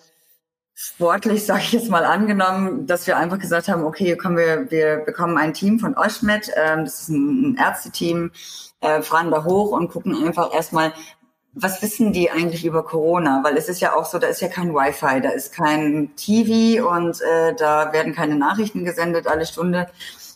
[0.81, 4.97] sportlich, sage ich jetzt mal, angenommen, dass wir einfach gesagt haben, okay, kommen wir, wir
[4.97, 8.31] bekommen ein Team von Oschmed, ähm, das ist ein, ein Ärzteteam,
[8.81, 10.93] äh, fahren da hoch und gucken einfach erstmal,
[11.53, 13.41] was wissen die eigentlich über Corona?
[13.43, 16.87] Weil es ist ja auch so, da ist ja kein Wi-Fi, da ist kein TV
[16.89, 19.87] und äh, da werden keine Nachrichten gesendet alle Stunde.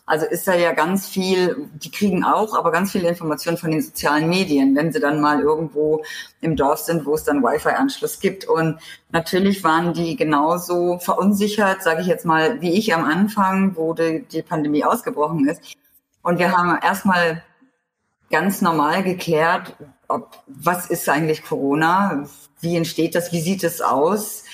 [0.08, 3.82] Also ist da ja ganz viel, die kriegen auch, aber ganz viele Informationen von den
[3.82, 6.04] sozialen Medien, wenn sie dann mal irgendwo
[6.40, 8.44] im Dorf sind, wo es dann Wi-Fi-Anschluss gibt.
[8.44, 8.78] Und
[9.10, 14.24] natürlich waren die genauso verunsichert, sage ich jetzt mal, wie ich am Anfang, wo die,
[14.30, 15.60] die Pandemie ausgebrochen ist.
[16.22, 17.42] Und wir haben erstmal
[18.30, 19.74] ganz normal geklärt,
[20.06, 22.28] ob, was ist eigentlich Corona?
[22.60, 23.32] Wie entsteht das?
[23.32, 24.44] Wie sieht es aus?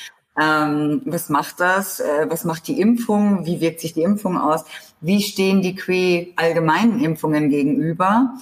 [0.41, 2.01] Ähm, was macht das?
[2.01, 3.45] Äh, was macht die Impfung?
[3.45, 4.65] Wie wirkt sich die Impfung aus?
[5.01, 8.35] Wie stehen die Quee allgemeinen Impfungen gegenüber?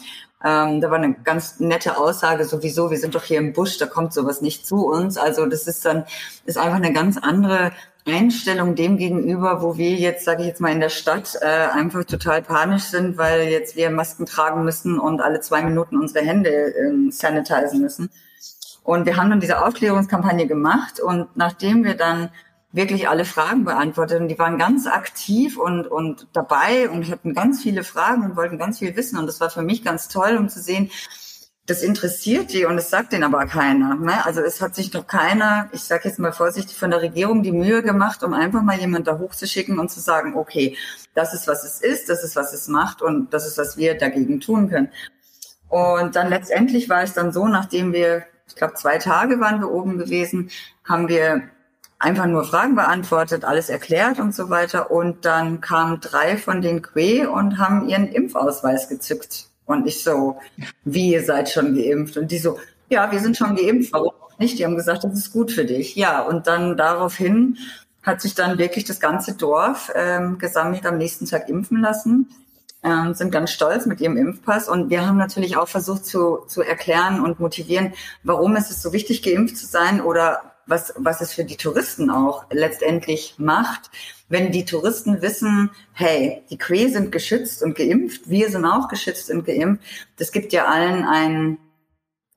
[0.43, 3.86] Ähm, da war eine ganz nette Aussage sowieso, wir sind doch hier im Busch, da
[3.86, 5.18] kommt sowas nicht zu uns.
[5.18, 6.05] Also das ist dann,
[6.47, 7.72] ist einfach eine ganz andere
[8.07, 12.05] Einstellung dem gegenüber, wo wir jetzt, sage ich jetzt mal, in der Stadt äh, einfach
[12.05, 16.51] total panisch sind, weil jetzt wir Masken tragen müssen und alle zwei Minuten unsere Hände
[16.51, 18.11] äh, sanitizen müssen.
[18.82, 22.30] Und wir haben dann diese Aufklärungskampagne gemacht und nachdem wir dann
[22.72, 27.62] wirklich alle Fragen beantwortet und die waren ganz aktiv und, und dabei und hatten ganz
[27.62, 30.48] viele Fragen und wollten ganz viel wissen und das war für mich ganz toll, um
[30.48, 30.90] zu sehen,
[31.66, 33.94] das interessiert die und es sagt denen aber keiner.
[33.94, 34.24] Ne?
[34.24, 37.52] Also es hat sich noch keiner, ich sage jetzt mal vorsichtig, von der Regierung die
[37.52, 40.76] Mühe gemacht, um einfach mal jemand da hochzuschicken und zu sagen, okay,
[41.14, 43.96] das ist, was es ist, das ist, was es macht und das ist, was wir
[43.96, 44.88] dagegen tun können.
[45.68, 49.70] Und dann letztendlich war es dann so, nachdem wir, ich glaube, zwei Tage waren wir
[49.70, 50.51] oben gewesen,
[50.84, 51.42] haben wir
[51.98, 54.90] einfach nur Fragen beantwortet, alles erklärt und so weiter.
[54.90, 59.46] Und dann kamen drei von den Que und haben ihren Impfausweis gezückt.
[59.66, 60.38] Und ich so,
[60.84, 62.16] wie ihr seid schon geimpft?
[62.16, 64.59] Und die so, ja, wir sind schon geimpft, warum nicht?
[64.59, 65.94] Die haben gesagt, das ist gut für dich.
[65.94, 67.59] Ja, und dann daraufhin
[68.03, 72.28] hat sich dann wirklich das ganze Dorf ähm, gesammelt am nächsten Tag impfen lassen.
[72.82, 74.68] Ähm, sind ganz stolz mit ihrem Impfpass.
[74.68, 78.92] Und wir haben natürlich auch versucht zu, zu erklären und motivieren, warum ist es so
[78.92, 83.90] wichtig, geimpft zu sein oder was, was es für die Touristen auch letztendlich macht.
[84.28, 89.30] Wenn die Touristen wissen, hey, die Cree sind geschützt und geimpft, wir sind auch geschützt
[89.30, 89.82] und geimpft,
[90.16, 91.58] das gibt ja allen ein,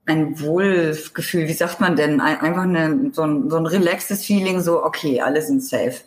[0.04, 4.84] ein Wohlgefühl, wie sagt man denn, einfach eine, so, ein, so ein relaxtes Feeling, so,
[4.84, 6.00] okay, alle sind safe.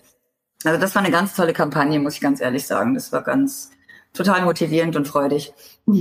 [0.63, 2.93] Also das war eine ganz tolle Kampagne, muss ich ganz ehrlich sagen.
[2.93, 3.71] Das war ganz
[4.17, 5.53] total motivierend und freudig.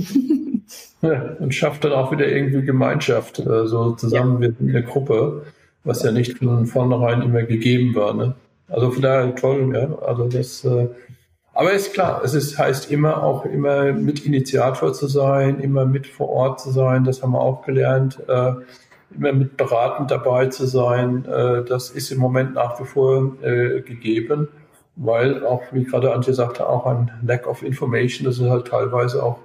[1.01, 4.49] Ja, und schafft dann auch wieder irgendwie Gemeinschaft, äh, so zusammen ja.
[4.59, 5.43] in der Gruppe
[5.87, 8.13] was ja nicht von vornherein immer gegeben war.
[8.13, 8.35] Ne?
[8.67, 9.97] Also von daher toll, ja.
[9.99, 10.89] Also das, äh,
[11.53, 16.05] aber ist klar, es ist, heißt immer auch immer mit Initiator zu sein, immer mit
[16.05, 18.51] vor Ort zu sein, das haben wir auch gelernt, äh,
[19.15, 21.25] immer mit beratend dabei zu sein.
[21.25, 24.49] Äh, das ist im Moment nach wie vor gegeben,
[24.97, 29.23] weil auch, wie gerade Antje sagte, auch ein Lack of Information, das ist halt teilweise
[29.23, 29.39] auch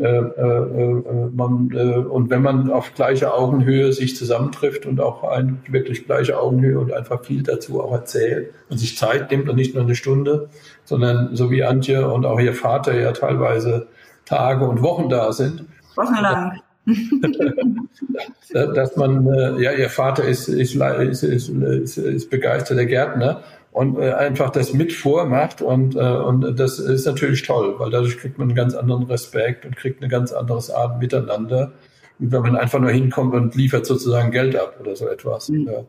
[0.00, 5.22] äh, äh, äh, man, äh, und wenn man auf gleicher Augenhöhe sich zusammentrifft und auch
[5.22, 9.56] ein, wirklich gleiche Augenhöhe und einfach viel dazu auch erzählt und sich Zeit nimmt und
[9.56, 10.48] nicht nur eine Stunde,
[10.84, 13.86] sondern so wie Antje und auch ihr Vater ja teilweise
[14.24, 15.66] Tage und Wochen da sind.
[15.94, 16.60] Wochenlang.
[18.74, 24.12] dass man, äh, ja, ihr Vater ist, ist, ist, ist, ist begeisterter Gärtner und äh,
[24.12, 28.48] einfach das mit vormacht und, äh, und das ist natürlich toll, weil dadurch kriegt man
[28.48, 31.72] einen ganz anderen Respekt und kriegt eine ganz anderes Art miteinander,
[32.18, 35.48] wie wenn man einfach nur hinkommt und liefert sozusagen Geld ab oder so etwas.
[35.48, 35.66] Mhm.
[35.66, 35.84] Ja.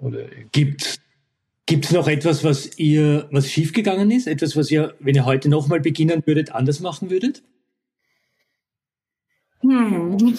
[0.00, 1.00] Oder gibt
[1.70, 4.26] Gibt noch etwas, was ihr, was schiefgegangen ist?
[4.26, 7.44] Etwas, was ihr, wenn ihr heute nochmal beginnen würdet, anders machen würdet?
[9.60, 10.36] Hm.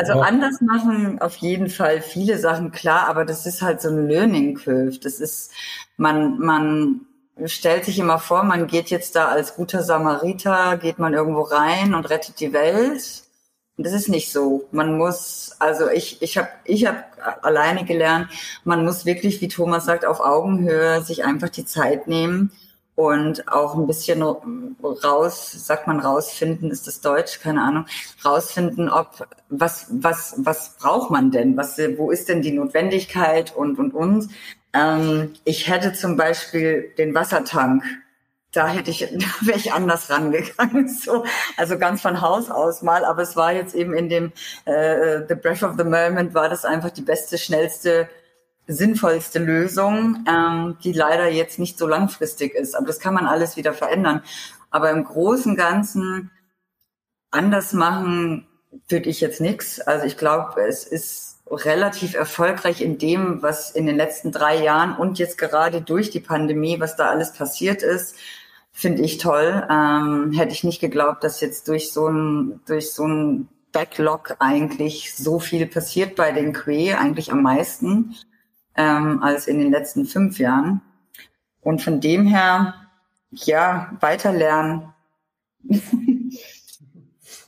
[0.00, 0.20] Also ja.
[0.20, 4.54] anders machen auf jeden Fall viele Sachen klar, aber das ist halt so ein Learning
[4.54, 4.98] Curve.
[4.98, 5.52] Das ist,
[5.98, 7.02] man, man
[7.44, 11.92] stellt sich immer vor, man geht jetzt da als guter Samariter, geht man irgendwo rein
[11.94, 13.24] und rettet die Welt.
[13.76, 14.66] Und das ist nicht so.
[14.72, 18.30] Man muss, also ich, ich habe ich hab alleine gelernt,
[18.64, 22.52] man muss wirklich, wie Thomas sagt, auf Augenhöhe sich einfach die Zeit nehmen
[23.08, 27.86] und auch ein bisschen raus, sagt man rausfinden, ist das Deutsch, keine Ahnung,
[28.24, 33.78] rausfinden, ob was was was braucht man denn, was wo ist denn die Notwendigkeit und
[33.78, 34.28] und und.
[34.72, 37.82] Ähm, ich hätte zum Beispiel den Wassertank,
[38.52, 41.24] da hätte ich, da wäre ich anders rangegangen, so
[41.56, 44.32] also ganz von Haus aus mal, aber es war jetzt eben in dem
[44.64, 48.08] äh, The Breath of the Moment war das einfach die beste, schnellste
[48.72, 52.74] sinnvollste Lösung, ähm, die leider jetzt nicht so langfristig ist.
[52.76, 54.22] Aber das kann man alles wieder verändern.
[54.70, 56.30] Aber im Großen und Ganzen
[57.30, 58.46] anders machen
[58.88, 59.80] würde ich jetzt nichts.
[59.80, 64.96] Also ich glaube, es ist relativ erfolgreich in dem, was in den letzten drei Jahren
[64.96, 68.14] und jetzt gerade durch die Pandemie, was da alles passiert ist,
[68.72, 69.66] finde ich toll.
[69.68, 75.14] Ähm, hätte ich nicht geglaubt, dass jetzt durch so ein, durch so ein Backlog eigentlich
[75.14, 78.14] so viel passiert bei den Que, eigentlich am meisten
[78.76, 80.80] ähm, als in den letzten fünf Jahren.
[81.60, 82.74] Und von dem her,
[83.30, 84.92] ja, weiter lernen.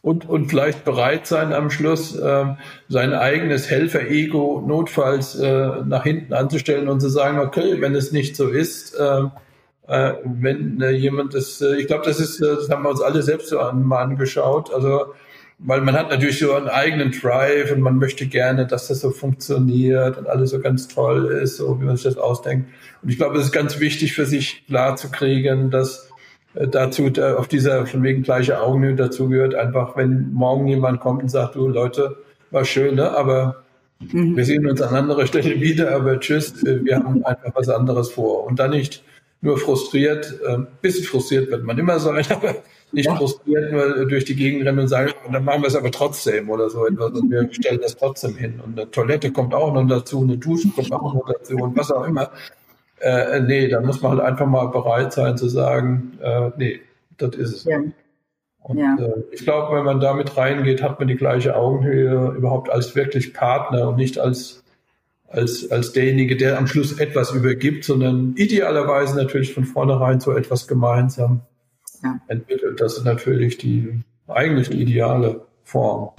[0.02, 2.54] und, und vielleicht bereit sein am Schluss, äh,
[2.88, 8.36] sein eigenes Helfer-Ego notfalls äh, nach hinten anzustellen und zu sagen, okay, wenn es nicht
[8.36, 9.22] so ist, äh,
[9.88, 13.00] äh, wenn äh, jemand das, äh, ich glaube, das ist, äh, das haben wir uns
[13.00, 14.72] alle selbst so an, mal angeschaut.
[14.72, 15.14] Also
[15.64, 19.10] weil man hat natürlich so einen eigenen Drive und man möchte gerne, dass das so
[19.10, 22.68] funktioniert und alles so ganz toll ist, so wie man sich das ausdenkt.
[23.02, 26.10] Und ich glaube, es ist ganz wichtig für sich klar zu kriegen, dass
[26.54, 31.00] äh, dazu da auf dieser von wegen gleiche Augenhöhe dazu gehört, einfach wenn morgen jemand
[31.00, 32.16] kommt und sagt, du Leute,
[32.50, 33.10] war schön, ne?
[33.16, 33.62] aber
[34.00, 34.36] mhm.
[34.36, 38.10] wir sehen uns an anderer Stelle wieder, aber tschüss, äh, wir haben einfach was anderes
[38.10, 38.44] vor.
[38.44, 39.04] Und dann nicht
[39.40, 42.56] nur frustriert, ein äh, bisschen frustriert wird man immer sein, aber
[42.92, 43.16] nicht ja.
[43.16, 46.68] frustriert nur durch die Gegend rennen und sagen, dann machen wir es aber trotzdem oder
[46.68, 48.60] so etwas und wir stellen das trotzdem hin.
[48.64, 51.90] Und eine Toilette kommt auch noch dazu, eine Dusche kommt auch noch dazu und was
[51.90, 52.30] auch immer.
[53.00, 56.80] Äh, nee, da muss man halt einfach mal bereit sein zu sagen, äh, nee,
[57.18, 57.64] das ist es.
[57.64, 57.80] Ja.
[58.60, 58.96] Und ja.
[58.98, 63.34] äh, ich glaube, wenn man damit reingeht, hat man die gleiche Augenhöhe überhaupt als wirklich
[63.34, 64.62] Partner und nicht als,
[65.26, 70.68] als, als derjenige, der am Schluss etwas übergibt, sondern idealerweise natürlich von vornherein so etwas
[70.68, 71.40] gemeinsam
[72.02, 72.20] ja.
[72.28, 72.80] entwickelt.
[72.80, 76.10] Das ist natürlich die eigentlich die ideale Form.